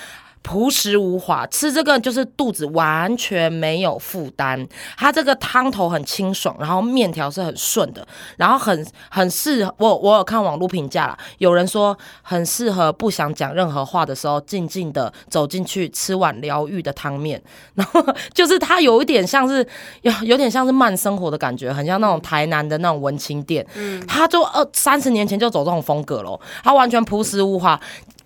[0.42, 4.66] 朴实无华，吃这个就是肚子完全没有负担。
[4.96, 9.96] 它这个汤头很清爽，然后面条是很顺的，然后很很适合我。
[9.98, 17.40] 我有看网络评价啦，有人说很适合不想讲任何话的时候，静静的走进去吃碗疗愈的汤面。
[17.74, 19.66] 然后就是它有一点像是
[20.02, 23.64] 有有点像是慢生活的感觉，很像那种台南的那种文青店。
[23.74, 27.78] 嗯，它就二三十年前就走这种风格咯，它完全朴实无华。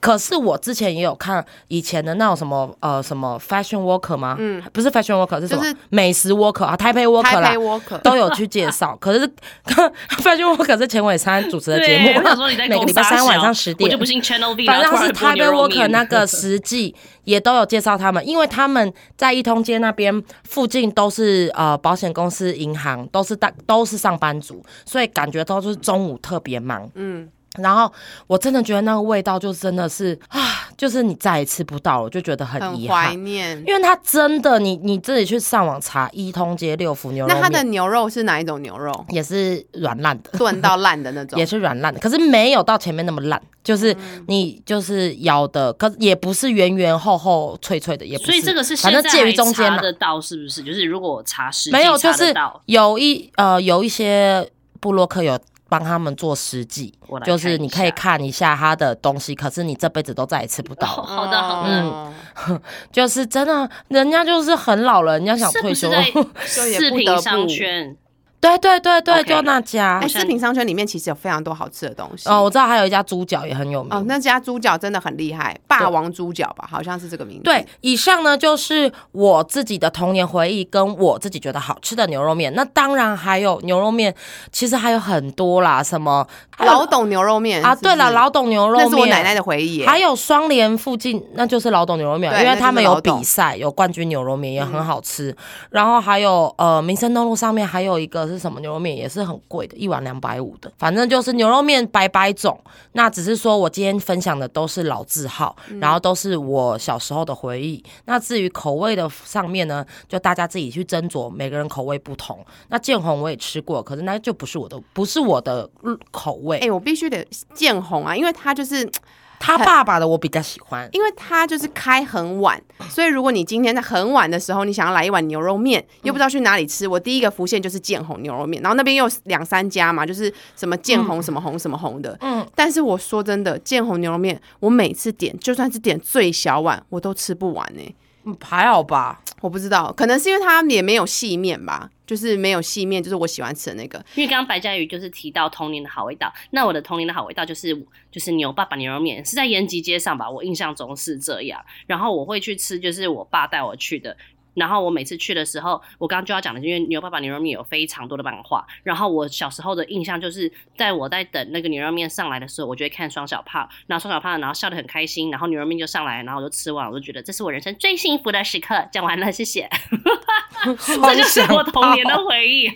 [0.04, 4.36] 可是我之前也有看以前的那种什么呃什么 fashion worker 吗？
[4.38, 5.64] 嗯，不是 fashion worker 是什么？
[5.88, 7.54] 美食 worker 啊，台北 worker 啦，
[8.02, 8.94] 都有去介绍。
[9.00, 9.26] 可是
[10.20, 12.20] fashion worker 是钱伟山主持的节目，
[12.68, 14.66] 每个礼拜三晚上十点，我就不信 Channel V。
[14.66, 26.90] 反正是台北 worker 那个实际也都有介绍他们，因为他们在一通街那边附近都是呃保险公司、银行，都是大都是上班族，所以感觉都是中午特别忙。
[26.94, 27.26] 嗯。
[27.60, 27.92] 然后
[28.26, 30.40] 我真的觉得那个味道就真的是啊，
[30.76, 33.10] 就是你再也吃不到了，就觉得很遗憾。
[33.10, 38.92] 怀念，因为它真的，你你自己去上网查一通街六福牛肉那它的牛肉是哪一种牛肉？
[39.10, 48.32] 也是软烂的，炖到烂的那种，也是软烂的，可是没有到前面那么烂，就是你就是咬的，可也不是圆圆厚厚脆脆的，也不是。
[48.32, 50.60] 所以这个是反正介于中间查得到是不是？
[50.60, 52.34] 就是如果查实没有，就是
[52.66, 55.38] 有一呃有一些布洛克有。
[55.74, 60.86] 帮他们做实际，就是你可以看一下他的东西，可是你这辈子都再也吃不到。
[60.86, 62.12] 好的，好的，
[62.48, 62.60] 嗯，
[62.92, 65.90] 就是真的，人家就是很老了，人家想退休，
[66.46, 67.96] 视频商圈。
[68.44, 69.98] 对对对对，就那家。
[70.02, 72.28] 哎，四平商圈里面其实有非常多好吃的东西。
[72.28, 73.92] 哦，我知道还有一家猪脚也很有名。
[73.92, 77.44] 哦，那家猪脚真的很厉害，霸王猪脚吧，好像是这个名字。
[77.44, 82.52] 对，以上呢就是我自己的童年回忆，跟我自己觉得好吃的牛肉面。
[82.54, 84.14] 那当然还有牛肉面，
[84.52, 86.26] 其实还有很多啦，什么
[86.58, 87.74] 老董牛肉面啊？
[87.74, 89.84] 对了，老董牛肉面，那是我奶奶的回忆。
[89.86, 95.34] 还有双联附近，那就是老董牛肉面，因为他们有比赛，有冠军牛肉面也很好吃。
[95.70, 100.72] 然后还有呃，民生东路上面还有一个是什么牛肉面，也是很贵的，一碗两百五的。
[100.78, 102.58] 反正就是牛肉面百百种。
[102.92, 107.82] 那只是说我今天分享的都是老字号，然后都是我小时候的回忆。
[108.04, 112.44] 那至于口味的上面呢，就大家自己去斟酌，每个人口味不同。
[112.68, 115.68] 那建红我也吃过，可是那就不是我的，不是我的
[116.10, 116.58] 口味。
[116.58, 118.90] 哎，我必须得建红啊，因为它就是。
[119.38, 137.94] 他爸爸的我比较喜欢，因为他就是开很晚，所以如果你今天在很晚的时候，你想要来一碗牛肉面，又不知道去哪里吃，我第一个浮现就是建红牛肉面，然后那边又两三家嘛，就是什么建红什么红什么红的，嗯，但是我说真的，建红牛肉面，我每次点就算是点最小碗，我都吃不完呢。
[138.40, 143.98] 还好吧，我不知道，可能是因为它也没有细面吧，就是没有细面，就是我喜欢吃的那个。
[144.14, 147.74] 因为刚刚白嘉瑜就是提到童年的好味道，那我的童年的好味道就是
[148.10, 151.64] 就是牛爸爸牛肉面，是在延吉街上吧，我印象中是这样。
[151.86, 154.16] 然后我会去吃，就是我爸带我去的。
[154.54, 158.66] 然后我每次去的时候，我刚刚就要讲的，因为牛爸爸牛肉面有非常多的漫画。
[158.82, 168.88] 然后我小时候的印象就是，在我在等那个牛肉面上来的时候，我就会看双小胖，然后双小胖，然后笑得很开心，然后牛肉面就上来，然后我就吃完，我就觉得这是我人生最幸福的时刻。
[168.92, 169.68] 讲完了，谢谢。
[170.86, 172.70] 这就是我童年的回忆。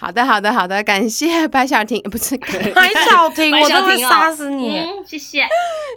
[0.00, 4.80] 好的，好的，好的，感谢白小婷，不是白小婷，我都会杀死你。
[5.04, 5.44] 谢谢，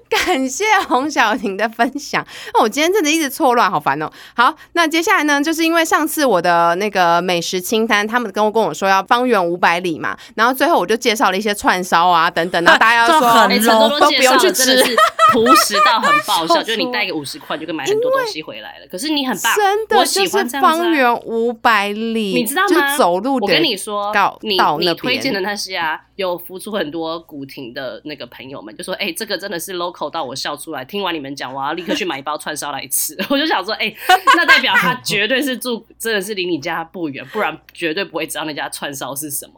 [0.10, 2.26] 感谢洪小婷的分享。
[2.54, 4.10] 那我今天真的一直错乱，好烦哦。
[4.36, 14.84] 好，那接下来呢，就是因为上次我的那个美食清单，他们跟我跟我说要方圆五百里嘛，然后最后我就介绍了一些串烧啊等等，然后大家要说很多都不用去吃，
[15.32, 18.88] 朴实到很爆笑， 就是你带个五十块就可以买很多东西回来了。
[18.90, 22.98] 可是你很棒，真的就是方圆五百里，你知道吗？
[22.98, 23.90] 走路，我跟你说。
[23.91, 30.86] 说你你推荐的那些啊，有浮出很多古亭的那个朋友们，就说哎，这个真的是 local 到我笑出来。
[30.86, 33.17] 听完你们讲，我要立刻去买一包串烧来吃。
[33.30, 33.93] 我就想说，哎，
[34.36, 39.54] 那代表他绝对是住，真的是离你家不远，不然绝对不会知道那家串烧是什么。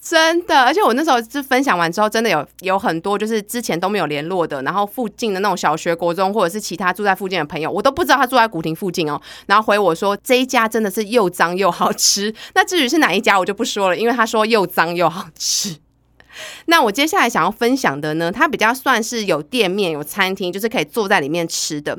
[0.00, 9.20] 真的，而且我那时候是分享完之后，真的有有很多就是之前都没有联络的，然后附近的那种小学、国中或者是其他住在附近的朋友，我都不知道他住在古亭附近哦。
[9.46, 12.34] 然后回我说这一家真的是又脏又好吃。
[12.54, 15.76] 那至于是哪一家，我就不说了，因为他说又脏又好吃。
[16.66, 21.98] 那我接下来想要分享的呢，它比较算是有店面、有餐厅，就是可以坐在里面吃的。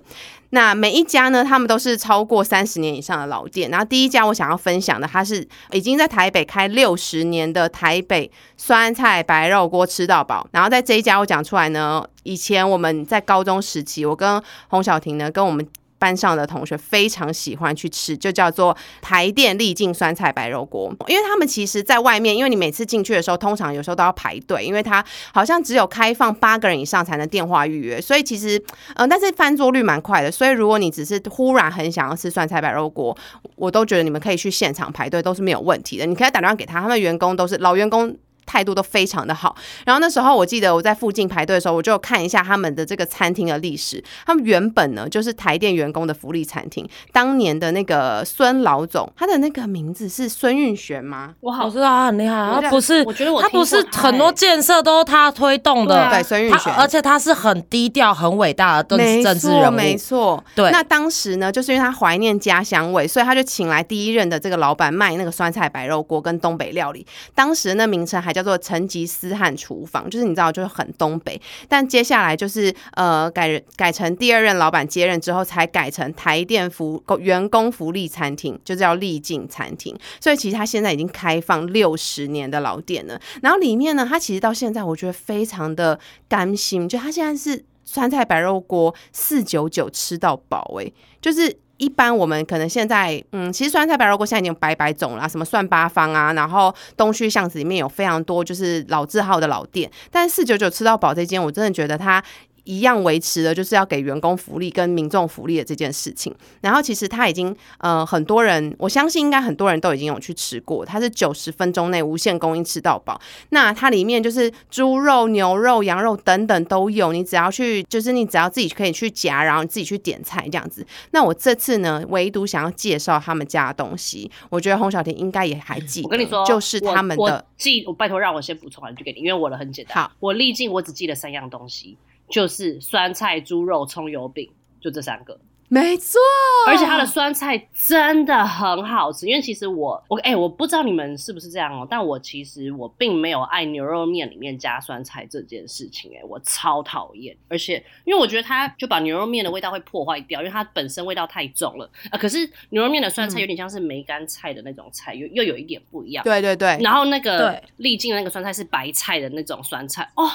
[0.51, 3.69] 那每一家呢，他们都是超过三十年以上的老店。
[3.69, 10.47] 然后第一家我想要分享的，它是已经在台北开六十年的台北酸菜白肉锅吃到饱。
[10.51, 15.67] 然后在这一家我讲出来呢，以前我们在高中时期，我跟洪小婷呢，跟我们。
[16.01, 20.91] 班上的同学非常喜欢去吃，就叫做台电丽境酸菜白肉锅。
[21.07, 28.59] 因为他们其实在外面，因为你每次进去的时候，通常有时候都要排队，因为它好像只有开放八个人以上才能电话预约，所以其实
[28.95, 30.31] 嗯、但是翻桌率蛮快的。
[30.31, 33.15] 所以如果你只是忽然很想要吃酸菜白肉锅，
[33.55, 36.07] 我都觉得你们可以去现场排队都是没有问题的。
[36.07, 38.17] 你可以打电话给他，他们员工都是老员工。
[38.45, 44.03] 态度都非常的好，然后那时候我记得我在附近排队的时候，我就看一下他们的这个餐厅的历史。
[44.25, 51.35] 他们原本呢就是台电员工的福利餐厅，当年的那个孙老总，他的那个名字是孙运璇吗？
[51.39, 59.97] 我好知道他很厉害，啊他不是我觉得我他不是很多欸建设都是他推动的，对孙运他璇，而且他是很低调、很伟大的没错，政政治人物没。
[59.97, 60.43] 错。
[60.55, 67.05] 对那当时呢，就是因为他怀念家乡味，所以他就请来第一任的这个老板卖那个酸菜白肉锅跟东北料理。
[67.35, 71.41] 当时那名称还叫做成吉思汗厨房，就是你知道，就是很东北。
[71.67, 79.95] 但接下来就是呃改改成第二任老板接任之后，才改成台电福员工福利餐厅，就叫丽境餐厅。
[80.19, 83.19] 所以其实它现在已经开放六十年的老店了。
[83.41, 91.57] 然后里面呢，它其实到现在我觉得非常的甘心，就它现在是酸菜白肉锅四九九吃到饱，哎，就是。
[91.81, 102.23] 一般我们可能现在，嗯，其实酸菜白肉锅现在已经有百百种啦，什么蒜八方啊，然后东区巷子里面有非常多就是老字号的老店，但是四九九吃到饱这间，我真的觉得它
[102.63, 106.33] 一样维持的就是要给员工福利跟民众福利的这件事情。
[106.61, 113.19] 然后其实它已经呃很多人，我相信应该很多人都已经有去吃过，它是九十分钟内无限供应吃到饱。
[113.49, 120.85] 那它里面就是猪肉、牛肉、羊肉等等都有，你只要去就是你只要自己可以去夹，然后你自己去点菜这样子。
[121.11, 130.03] 那我这次呢，唯独想要介绍他们家的东西，我觉得洪小婷应该也还记得，我跟你说，就是他们的记，我拜托让我先补充完句给你，因为我的很简单。
[130.03, 131.97] 好，我历尽我只记得三样东西，
[132.31, 135.39] 就是酸菜、猪肉、葱油饼，就这三个。
[135.73, 136.19] 没错，
[136.67, 151.89] 而且它的酸菜真的很好吃，因为其实我我哎、我不知道你们是不是这样哦，但我其实我并没有爱牛肉面里面加酸菜这件事情，哎，我超讨厌，而且因为我觉得它就把牛肉面的味道会破坏掉，因为它本身味道太重了。
[152.09, 152.39] 啊、可是
[152.71, 156.21] 牛肉面的酸菜有点像是梅干菜的那种菜，又又有一点不一样。
[156.25, 157.63] 对对对，然后那个对。
[157.77, 160.27] 历尽的那个酸菜是白菜的那种酸菜哦，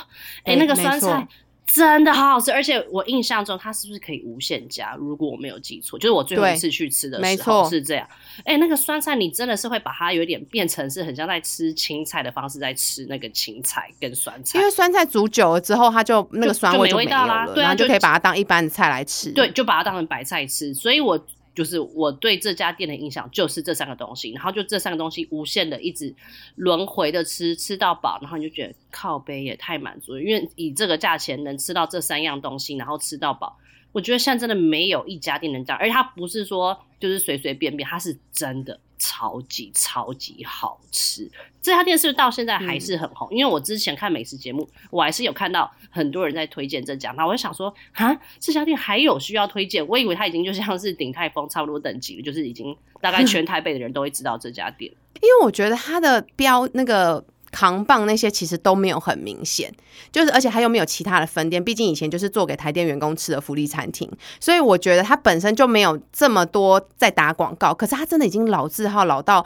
[0.45, 1.29] 哎、对那个酸菜
[1.67, 4.95] 真的好好吃，而且我印象中它是不是可以无限加？
[4.95, 8.09] 如果我没有记错，就是我最后一次去吃的时候是这样。
[8.45, 14.64] 哎、那个酸菜你真的是会把它有点变成是很像在吃青菜的方式在吃那个青菜跟酸菜因。
[14.64, 19.33] 为酸菜煮久了之后，它就那个酸味就没有了，道啦对啊就然后就可以把它当一般的菜来吃。
[19.33, 20.73] 对，就把它当成白菜吃。
[20.73, 21.19] 所以我
[21.57, 26.15] 就是我对这家店的印象就是这三个东西，然后就这三个东西无限的一直
[26.55, 33.59] 轮回的吃，吃到饱，然后你就觉得靠杯也太满足了，因为以这个价钱能吃到这三样东西，然后吃到饱。
[33.93, 41.31] 我觉得现在真的没有一家店能这样，而且它不是说就是随随便便，它是真的超级超级好吃。
[41.61, 43.29] 这家店是不是到现在还是很红？
[43.31, 49.85] 因为我之前看美食节目，我还是有看到很多人在推荐这家，那我就想说，啊，这家店还有需要推荐？
[49.89, 54.93] 我以为它已经就像是鼎泰丰差不多等级了，就是已经大概全台北的人都会知道这家店。
[55.23, 57.25] 因为我觉得它的标那个
[57.57, 59.73] 扛棒那些其实都没有很明显，
[60.13, 64.07] 就是而且它又没有其他的分店，毕竟以前就是做给台电员工吃的福利餐厅，
[64.39, 67.73] 所以我觉得它本身就没有这么多在打广告。
[67.73, 69.43] 可是它真的已经老字号老到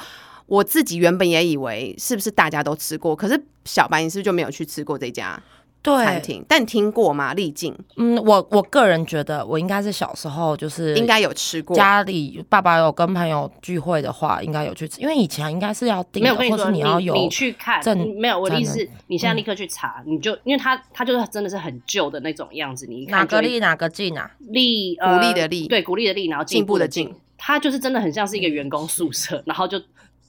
[0.47, 5.41] 我自己原本也以为是不是大家都吃过，可是小白你是不是就没有去吃过这家
[5.83, 6.45] 餐对，厅？
[6.49, 7.33] 但你听过吗？
[7.35, 24.31] 丽静嗯，我我个人觉得，我应该是小时候就是应该有吃过，家里爸爸有跟朋友聚会的话，应该有去吃，因为以前应该是要订的，没有，我跟你说，你要有你去看，证没有，我的意思是，你现在立刻去查，你就因为它它就是真的是很旧的那种样子，你看哪个丽哪个进啊？
[24.41, 29.81] 力鼓励的励对，鼓励的励，然后进步的进进，它就是真的很像是一个员工宿舍，然后就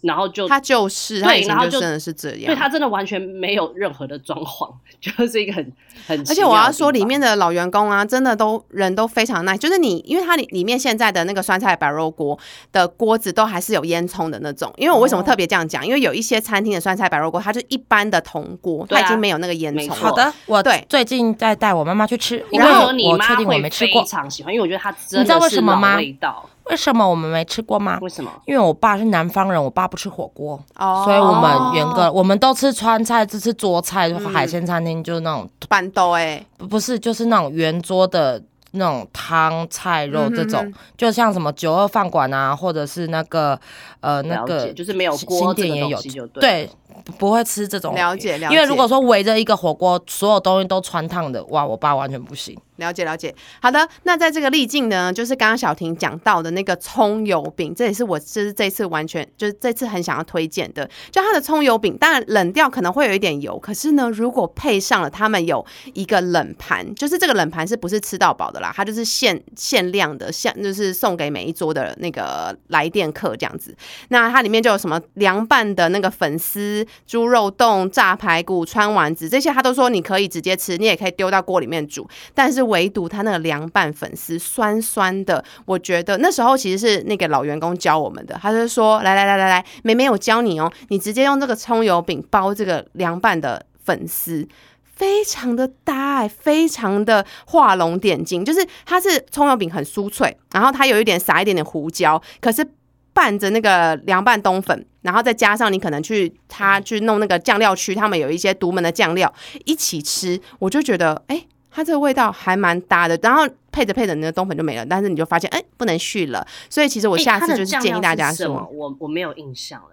[0.01, 5.73] 然后就他就是它以前对然后就就真的是这样，对他真的完全没有任何的装潢， 就是一个很
[6.07, 9.57] 很，而且我要说，里面的老员工啊，真的都人都非常 nice。
[9.57, 12.37] 就是你，因为它里里面现在的那个酸菜白肉锅
[12.71, 14.73] 的锅子都还是有烟囱的那种。
[14.77, 15.85] 因为我为什么特别这样讲？
[15.85, 19.95] 因为有一些餐厅的酸菜白肉锅，它就一般的铜锅，啊它已经没有那个烟囱了。
[19.95, 24.01] 好的，我对最近在带我妈妈去吃，因我跟你说，为你妈我确定我没吃过。
[24.01, 27.99] 非常喜欢，因为我觉得它真你知道的是老为什么吗味道，为什么我们没吃过吗？
[28.01, 28.31] 为什么？
[28.45, 31.03] 因为我爸是南方人，我爸不吃火锅，哦。
[31.05, 38.41] 所以我们严格我们都吃川菜，只吃桌菜，嗯海鲜餐厅就是那种板豆哎，不不是就是那种圆桌的
[38.71, 40.73] 那种汤菜肉这种，嗯哼。
[40.97, 43.59] 就像什么九二饭馆啊，或者是那个
[43.99, 46.69] 呃那个就是没有新锅新店也有对
[47.05, 47.95] 不不会吃这种。
[47.95, 48.55] 了解了解。
[48.55, 52.57] 因为如果说围着一个火锅，所有东西都穿烫的，哇，我爸完全不行。
[52.77, 53.87] 了解了解，好的。
[54.03, 60.89] 那在这个例境呢，就是刚刚小婷讲到的那个葱油饼，这也是我就是这次完全就是这次很想要推荐的。
[61.11, 65.63] 就它的葱油饼，当然冷掉可能会有一点油，可是呢，如果配上了他们有
[65.93, 68.73] 一个冷盘，就是这个冷盘是不是吃到饱的啦？
[68.75, 73.75] 它就是限限量的，限就是送给每一桌的那个来电客这样子。
[74.07, 82.61] 那它里面就有什么凉拌的那个粉丝、猪肉冻、炸排骨、川丸子这些，他都说你可以直接吃，你也可以丢到锅里面煮，但是。
[82.71, 94.47] 唯独他那个凉拌粉丝酸酸的，我觉得那时候其实是那个老员工教我们的，他就说：“来来来来来，妹妹我教你哦，你直接用这个葱油饼包这个凉拌的粉丝，
[94.85, 98.45] 非常的搭，非常的画龙点睛。
[98.45, 102.65] 就是它是葱油饼很酥脆，然后它有一点撒一点点胡椒，可是
[103.11, 109.33] 拌着那个凉拌冬粉，然后再加上你可能去他去弄那个酱料区，他们有一些独门的酱料
[109.65, 116.45] 一起吃，我就觉得哎。”它这个味道还蛮搭的，然后配着配着，你的冬粉就没了，但是你就发现，哎，不能续了。
[116.69, 119.91] 所以其实我下次就是建议大家说，我我没有印象了。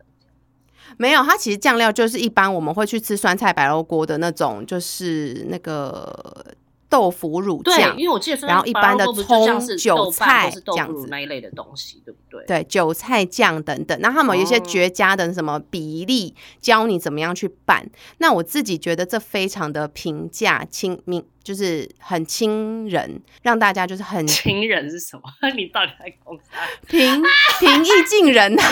[0.96, 6.44] 没有，它其实酱料就是一般我们会去吃酸菜白肉锅的那种，就是那个。
[6.88, 12.44] 豆腐乳酱，因为我记得，然后一般的葱、韭菜这样子那一类的东西，对不对？
[12.46, 13.98] 对，韭菜酱等等。
[14.00, 17.88] 那他们有一些绝佳的什么比例，教你怎么样去拌。
[18.18, 25.22] 那我自己觉得这非常的平价亲民，就是很亲人，让大家就是很亲人是什么？
[25.54, 26.42] 你到底在讲啥？
[26.88, 27.22] 平
[27.60, 28.62] 平易近人呐。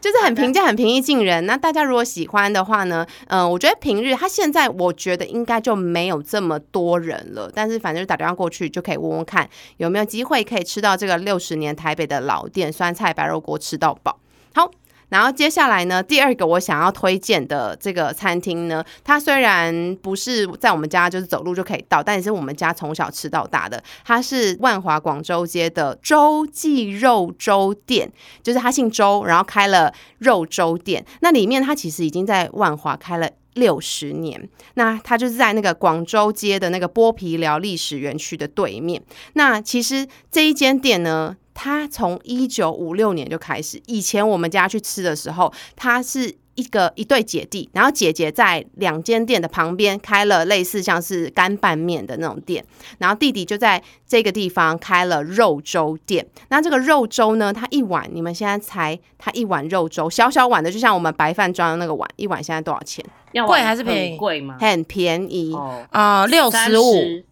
[0.00, 1.46] 就是很平价、很平易近人。
[1.46, 7.50] 那大家如果喜欢的话呢，嗯，我觉得平日他现在我觉得应该就没有这么多人了。
[7.54, 14.18] 但是反正打电话过去就可以问问看有没有机会可以吃到这个六十年台北的老店酸菜白肉锅，吃到饱。
[14.54, 14.70] 好。
[15.12, 23.82] 然后接下来呢，第二个我想要推荐的这个餐厅呢，它虽然不是在我们家就是走路就可以到，但也是我们家从小吃到大的。
[24.06, 28.10] 它是万华广州街的周记肉粥店，
[28.42, 31.04] 就是他姓周，然后开了肉粥店。
[31.20, 34.48] 那里面它其实已经在万华开了六十年。
[34.74, 39.02] 那它就是在那个广州街的那个剥皮寮历史园区的对面。
[39.34, 41.36] 那其实这一间店呢。
[41.54, 52.64] 他从一九五六年就开始，以前我们家去吃的时候，他是一个一对姐弟，然后姐姐在两间店的旁边开了类似像是干拌面的那种店，
[52.98, 56.26] 然后弟弟就在这个地方开了肉粥店。
[56.48, 63.04] 那这个肉粥呢，它一碗，你们现在猜，它一碗肉粥小小碗的，就像我们白饭装的那个碗，一碗现在多少钱？
[63.46, 64.16] 贵还是便宜？
[64.18, 64.58] 贵吗？
[64.60, 65.54] 很便宜
[65.90, 67.22] 啊，六十五，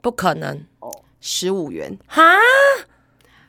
[0.00, 2.22] 不可能哦，十五元哈。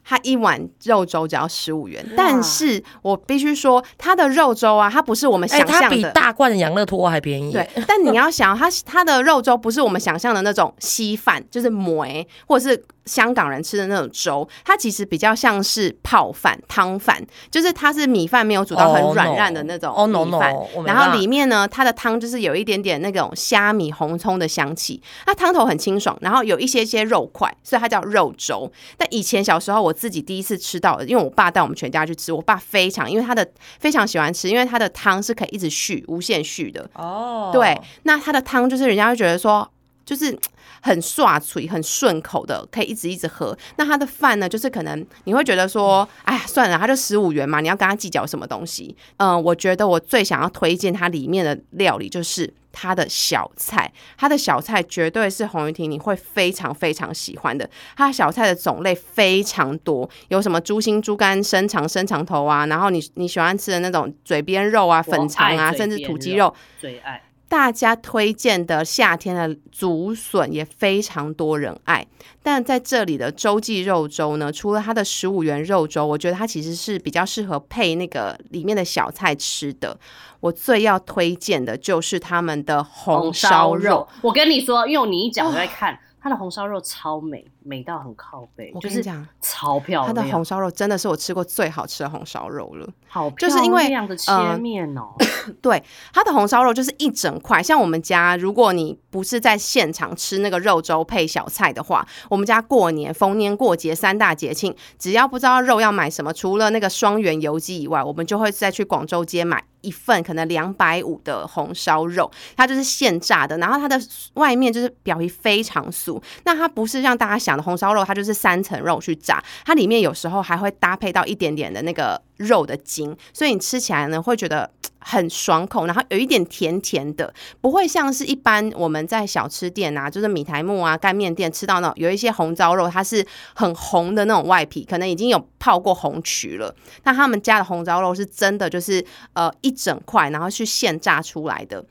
[0.04, 7.52] 它一碗肉粥只要十五元，但是我必须说，它的肉粥啊，它不是我们想象的，比大罐的养乐多还便宜。
[7.52, 12.06] 对，但你要想，它它的肉粥不是我们想象的那种稀饭，就是馍，
[12.48, 12.84] 或者是。
[13.06, 28.72] 香港人吃的那种粥，它其实比较像是泡饭、汤饭，就是它是米饭没有煮到很软烂的那种米饭，然后里面呢，它的汤就是有一点点那种虾米、红葱的香气，它汤头很清爽，然后有一些些肉块，所以它叫肉粥。
[28.96, 33.48] 但以前小时候我自己第一次吃到，因为我爸带我们全家去吃，我爸非常因为他的
[33.80, 37.52] 非常喜欢吃，因为他的汤是可以一直续、无限续的哦。
[37.54, 39.70] 对，那他的汤就是人家会觉得说。
[40.06, 40.38] 就是
[40.84, 43.58] 很刷嘴、很顺口的，可以一直一直喝。
[43.78, 48.94] 那他的饭呢，就是可能你会觉得说，哎呀，算了，他就十五元嘛，你要跟他计较什么东西？
[49.16, 53.90] 嗯，我觉得我最想要推荐它里面的料理，就是它的小菜。
[54.18, 57.70] 它的小菜绝对是洪玉婷你会非常非常喜欢的。
[57.96, 67.22] 它小菜的种类非常多，有什么猪心、猪肝、生肠、生肠头啊，然后你你喜欢吃的那种嘴边肉啊、粉肠啊，甚至土鸡肉，最爱。
[67.54, 72.04] 大家推荐的夏天的竹笋也非常多人爱，
[72.42, 79.96] 但在这里的周记肉粥呢，除了它的十五元肉粥，我觉得它其实是比较适合配那个里面的小菜吃的。
[80.40, 84.08] 我最要推荐的就是他们的红烧肉。
[84.24, 86.00] 我跟你说，因为你一讲我在看。
[86.20, 88.72] 它的红烧肉超美，美到很靠背。
[88.74, 90.14] 我跟你讲，超漂亮。
[90.14, 92.88] 它的红烧肉真的是我吃过最好吃的红烧肉了。
[93.08, 93.48] 好漂
[93.88, 95.14] 亮的切面哦。
[95.62, 95.84] 对，
[96.14, 97.62] 它的红烧肉就是一整块。
[97.62, 109.64] 像我们家，如果你不是在现场吃那个肉粥配小菜的话，我们家过年、逢年过节三大节庆，只要不知道肉要买什么，除了那个双元油鸡以外，我们就会再去广州街买。
[109.84, 114.00] 一份可能两百五的红烧肉，它就是现炸的，然后它的
[114.36, 124.70] 外面就是表皮非常酥，那它不是让大家想红烧肉，它就是三层肉去炸，它里面有时候还会搭配到一点点的那个肉的筋，所以你吃起来呢会觉得。
[125.06, 136.74] 很爽口，然后有一点甜甜的，不会像是一般我们在小吃店啊，就是米苔木啊、干面店吃到那种有一些红烧肉，它是很红的那种外皮，可能已经有泡过红曲了。
[137.04, 141.84] 那他们家的红烧肉是真的，就是呃一整块，然后去现炸出来的。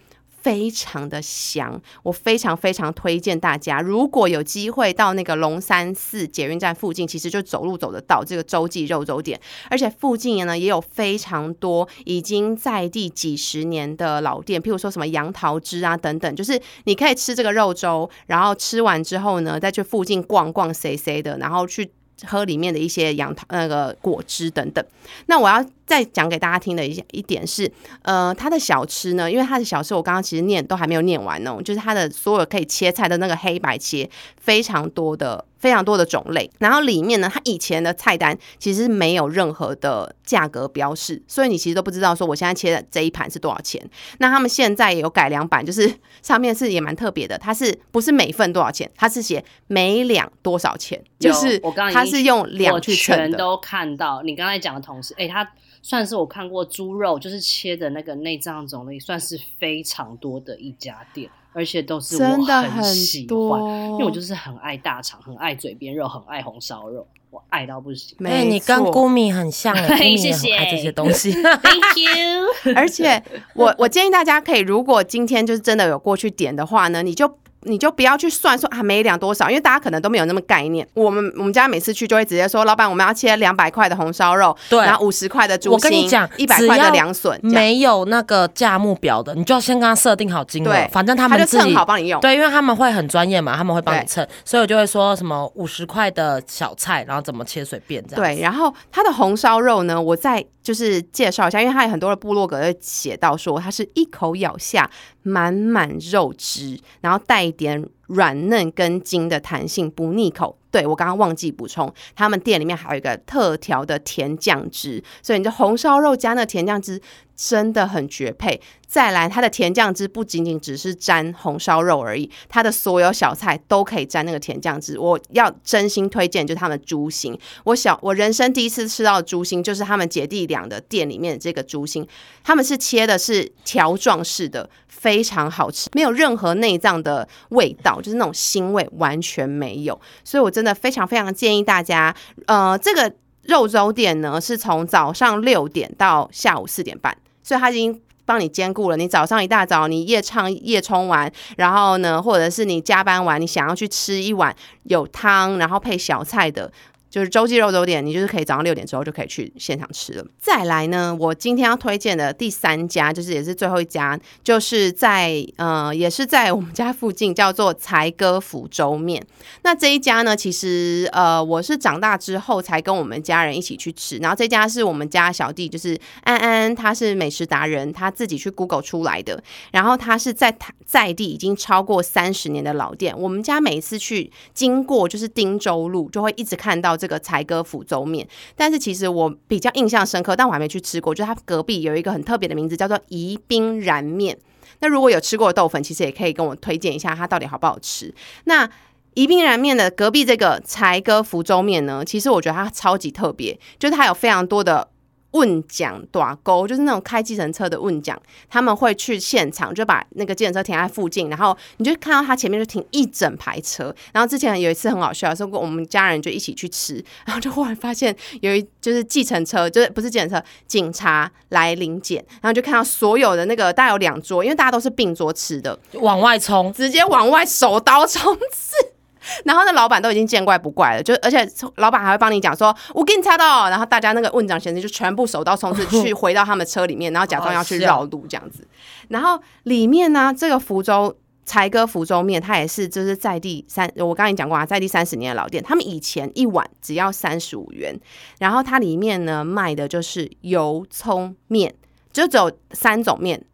[0.42, 9.40] 非常的香，我非常非常推荐大家，如果有机会到那个龙山寺捷运站附近，其实就走路走得到这个洲际肉粥店，
[9.70, 21.90] 而且附近呢也有非常多已经在地几十年的老店，譬如说什么杨桃汁啊等等，就是你可以吃这个肉粥，然后吃完之后呢，再去附近逛逛 C C 的，然后去
[22.26, 24.84] 喝里面的一些杨桃那个果汁等等。
[25.26, 25.64] 那我要。
[25.92, 27.70] 再讲给大家听的一一点是，
[28.00, 34.08] 呃，他的小吃呢，因为他的小吃我刚刚其实念都还没有念完哦，就是他的所有可以切菜的那个黑白切
[34.40, 43.78] 非常多的非常多的种类，然后里面呢，它以前的菜单其实没有任何的价格标示，所以你其实都不知道说我现在切的这一盘是多少钱。
[44.16, 48.90] 那他们现在也有改良版，就是上面是也蛮特别的，它是不是每份多少钱？
[48.96, 53.28] 它是写每两多少钱，就是我刚它是用两去称的。
[53.28, 55.46] 全都看到你刚才讲的同时，哎，他。
[55.82, 63.60] 算是我看过猪肉，就是切的那个内脏种类，算是非常多的一家店，而且都是我很喜欢，
[63.90, 68.16] 因为我就是很爱大肠，很爱嘴边肉，很爱红烧肉，我爱到不行。
[68.24, 71.32] 哎，你跟姑米很像， 姑米也很爱这些东西。
[71.62, 72.74] Thank you。
[72.76, 73.22] 而且
[73.54, 77.38] 我我建议大家可以，如果今天就是真的有过去点的话呢，你就。
[77.64, 80.86] 你就不要去算说啊每两多少，因为大家可能都没有那么概念。
[80.94, 98.24] 我们我们家每次去就会直接说，老板我们要切两百块的红烧肉，对，然后五十块的猪心，我跟你讲，一百块的凉笋，没有那个价目表的，你就要先跟他设定好金额，反正他们自己好帮你用，对，因为他们会很专业嘛，他们会帮你称，所以我就会说什么五十块的小菜，然后怎么切随便这样。
[98.24, 104.90] 对，然后它的红烧肉呢，我再就是介绍一下，因为它有很多的部落格会写到说，它是一口咬下。
[105.22, 110.56] 满满肉汁，然后带一点软嫩跟筋的弹性，不腻口。
[110.72, 117.00] 对我刚刚忘记补充，他们店里面还有一个特调的甜酱汁，所以你的红烧肉加那甜酱汁
[117.36, 118.60] 真的很绝配。
[118.86, 124.98] 再来，它的甜酱汁不仅仅只是沾红烧肉而已，它的所有小菜都可以沾那个甜酱汁。
[124.98, 127.38] 我要真心推荐，就是他们猪心。
[127.64, 132.06] 我小我人生第一次吃到猪心，就是他们姐弟俩的店里面这个猪心，
[132.44, 139.98] 他们是切的是条状式的，非常好吃，没有任何内脏的味道，就是那种腥味完全没有。
[140.22, 142.14] 所以我真真的非常非常建议大家，
[142.46, 148.00] 呃，这个肉粥店呢是从早上六点到下午四点半，所以它已经。
[148.24, 154.54] 帮你兼顾了，你早上一大早你夜唱夜冲完，然后呢，或者是你加班完，你想要去吃一碗
[154.84, 156.70] 有汤，然后配小菜的。
[157.12, 160.24] 就是周记肉粥店，你就是可以早上六点之后就可以去现场吃了。
[160.40, 169.22] 再来呢，我今天要推荐的第三家，就是也是最后一家，就是在呃，也是在我们家附近，叫做才哥福州面。
[169.62, 174.16] 那这一家呢，其实呃，我是长大之后才跟我们家人一起去吃。
[174.16, 179.44] 然后这家是我们家小弟，就是安安，他是美食达人，他自己去 Google 出来的。
[179.70, 180.56] 然后他是在
[180.86, 183.14] 在地已经超过三十年的老店。
[183.18, 186.96] 我们家每次去经过就是汀州路，就会一直看到。
[187.02, 188.24] 这个柴哥福州面，
[188.54, 191.12] 但是其实我比较印象深刻，但我还没去吃过。
[191.12, 194.38] 就是它隔壁有一个很特别的名字，叫做宜宾燃面。
[194.78, 198.14] 那如果有吃过豆粉，其实也可以跟我推荐一下，它到底好不好吃。
[198.44, 198.70] 那
[199.14, 204.91] 宜宾燃面的隔壁这个柴哥福州面呢，其实我觉得它超级特别，就是它有非常多的。
[205.32, 213.94] 问奖打勾就是那种开计程车的问奖，他们会去现场就把那个计程车停在附近，然后你就看到他前面就停一整排车。
[214.12, 228.76] 然后之前有一次很好笑，说过我们家人就一起去吃，然后就忽然发现有一就是计程车，就是不是计程车，警察来临检，然后就看到所有的那个大概有两桌，因为大家都是并桌吃的，往外冲，直接往外手刀冲刺。
[229.44, 238.66] 然后那老板都已经见怪不怪了，就而且老板还会帮你讲说，我给你擦到，然后大家那个问长先生就全部手到冲刺 去回到他们车里面，然后假装要去绕路这样子。
[239.08, 247.98] 然后里面呢，这个福州才哥福州面，它也是就是在地三，我刚才讲过啊，在地三十年的老店，他们以前一碗只要三十五元，
[248.38, 251.74] 然后它里面呢卖的就是油葱面，
[252.12, 253.44] 就只有三种面，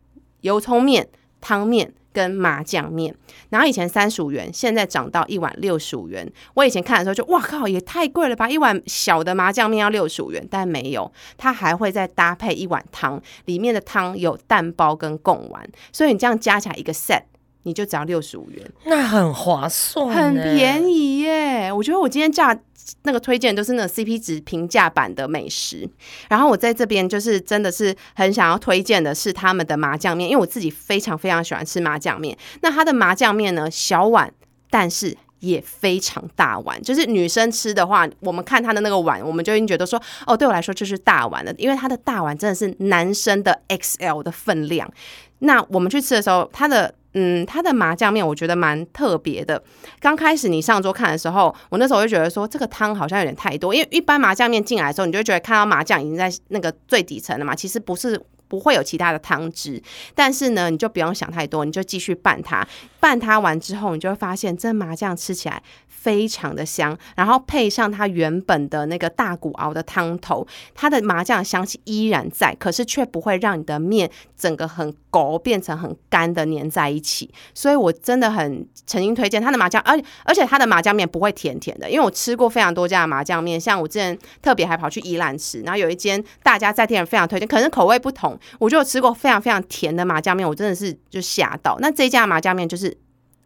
[0.42, 1.08] 油葱面、
[1.40, 1.92] 汤面。
[2.18, 3.14] 跟麻酱面，
[3.50, 6.28] 然后以前三十五元，现在涨到一碗六十五元。
[6.54, 8.50] 我以前看的时候就哇靠，也太贵了吧！
[8.50, 17.22] 一碗小的麻酱面要六十五元，但没有，它还会再搭配一碗汤，里面的汤有蛋包跟贡丸，所以你这样加起来一个 set
[17.64, 21.20] 你就只要六十五元，那很划算，很便宜。
[21.20, 21.72] 耶！
[21.72, 22.58] 我觉得我今天价
[23.02, 25.88] 那个推荐都是那个 CP 值平价版的美食。
[26.28, 32.36] 然后我在这边就是真的是很想要推荐的是他们的麻酱面，因为我自己非常非常喜欢吃麻酱面。
[32.62, 34.32] 那它的麻酱面呢，小碗，
[34.70, 35.16] 但是。
[35.40, 44.92] 也非常大碗，就是女生吃的话，我们看她的那个碗，我们就已经觉得说，哦，对我来说就是大碗了，因为它的大碗真的是男生的 XL 的分量。
[45.38, 49.62] 那我们去吃的时候，它的嗯，它的麻酱面我觉得蛮特别的。
[50.00, 58.20] 刚开始你上桌看的时候，我那时候就觉得说，这个汤好像有点太多，因为一般麻酱面进来的时候，你就会觉得看到麻酱已经在那个最底层了嘛，其实不是。
[58.50, 59.82] 不会有其他的汤汁，
[60.14, 62.66] 但是呢，你就不用想太多，你就继续拌它。
[62.98, 77.30] 拌它完之后，你就会发现这麻酱吃起来非常的香，然后配上它原本的那个大骨熬的汤头，它的麻酱香气依然在，可是却不会让你的面整个很勾变成很干的粘在一起。
[77.54, 88.38] 所以我真的很诚心推荐它的麻酱，而而且它的麻酱面不会甜甜的，因为我吃过非常多家的麻酱面，像我之前特别还跑去宜兰吃，然后有一间大家在地人非常推荐，可能口味不同。
[88.58, 91.76] 我就有吃过非常非常甜的麻酱面，我真的是就吓到。
[91.80, 92.96] 那这家麻酱面就是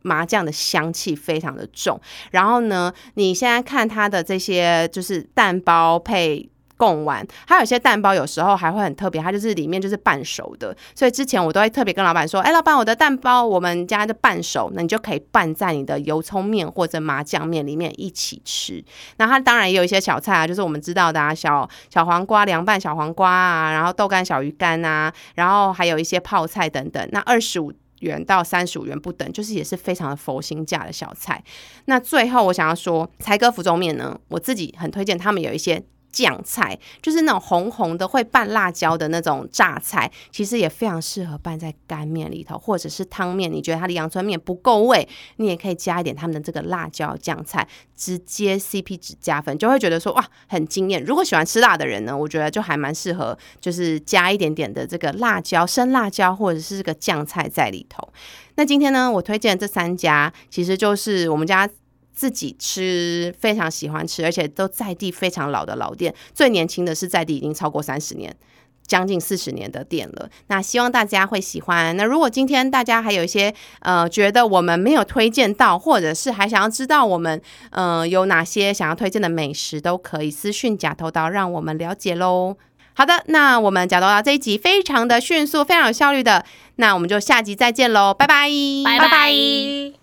[0.03, 2.01] 麻酱的香气非常的重。
[2.31, 6.49] 然后呢，你现在看它的这些就是蛋包配。
[6.83, 18.85] 贡丸，还有一些蛋包，有时候还会很特别，它就是里面就是半熟的，所以之前我都会特别跟老板说，哎，老板，我的蛋包我们家的半熟，那你就可以拌在你的油葱面或者麻酱面里面一起吃。
[19.19, 27.09] 那它当然也有一些小菜啊，就是我们知道的啊，小小黄瓜凉拌小黄瓜啊，然后豆干小鱼干啊，然后还有一些泡菜等等。
[27.13, 31.41] 那二十五元到三十五元不等，就是也是非常的佛心价的小菜。
[31.85, 35.81] 那最后我想要说，才哥福州面呢，我自己很推荐他们有一些。
[36.13, 43.51] 酱菜就是那种红红的会拌辣椒的那种榨菜，其实也非常适合拌在干面里头，或者是汤面。
[43.51, 51.03] 你觉得它的阳春面不够味，你也可以加一点他们的这个辣椒酱菜，直接 CP 值加分，就会觉得说哇很惊艳。
[51.03, 58.07] 如果喜欢吃辣的人呢，我觉得就还蛮适合，就是加一点点的这个辣椒、生辣椒或者是这个酱菜在里头。
[58.57, 61.69] 那今天呢，我推荐这三家，其实就是我们家。
[62.15, 68.35] 自己吃非常喜欢吃，而且都在地非常老的老店，最年轻的是在地已经超过三十年，
[68.87, 70.29] 将近四十年的店了。
[70.49, 71.97] 那希望大家会喜欢。
[71.97, 77.41] 那如果今天大家还有一些呃觉得我们没有推荐到，或者是还想要知道我们
[77.71, 82.57] 呃有哪些想要推荐的美食，都可以私讯假头刀让我们了解喽。
[82.95, 86.45] 好的，那我们假头刀这一集非常的迅速，非常有效率的，
[86.77, 88.51] 那我们就下集再见喽，拜拜，
[88.85, 90.02] 拜拜。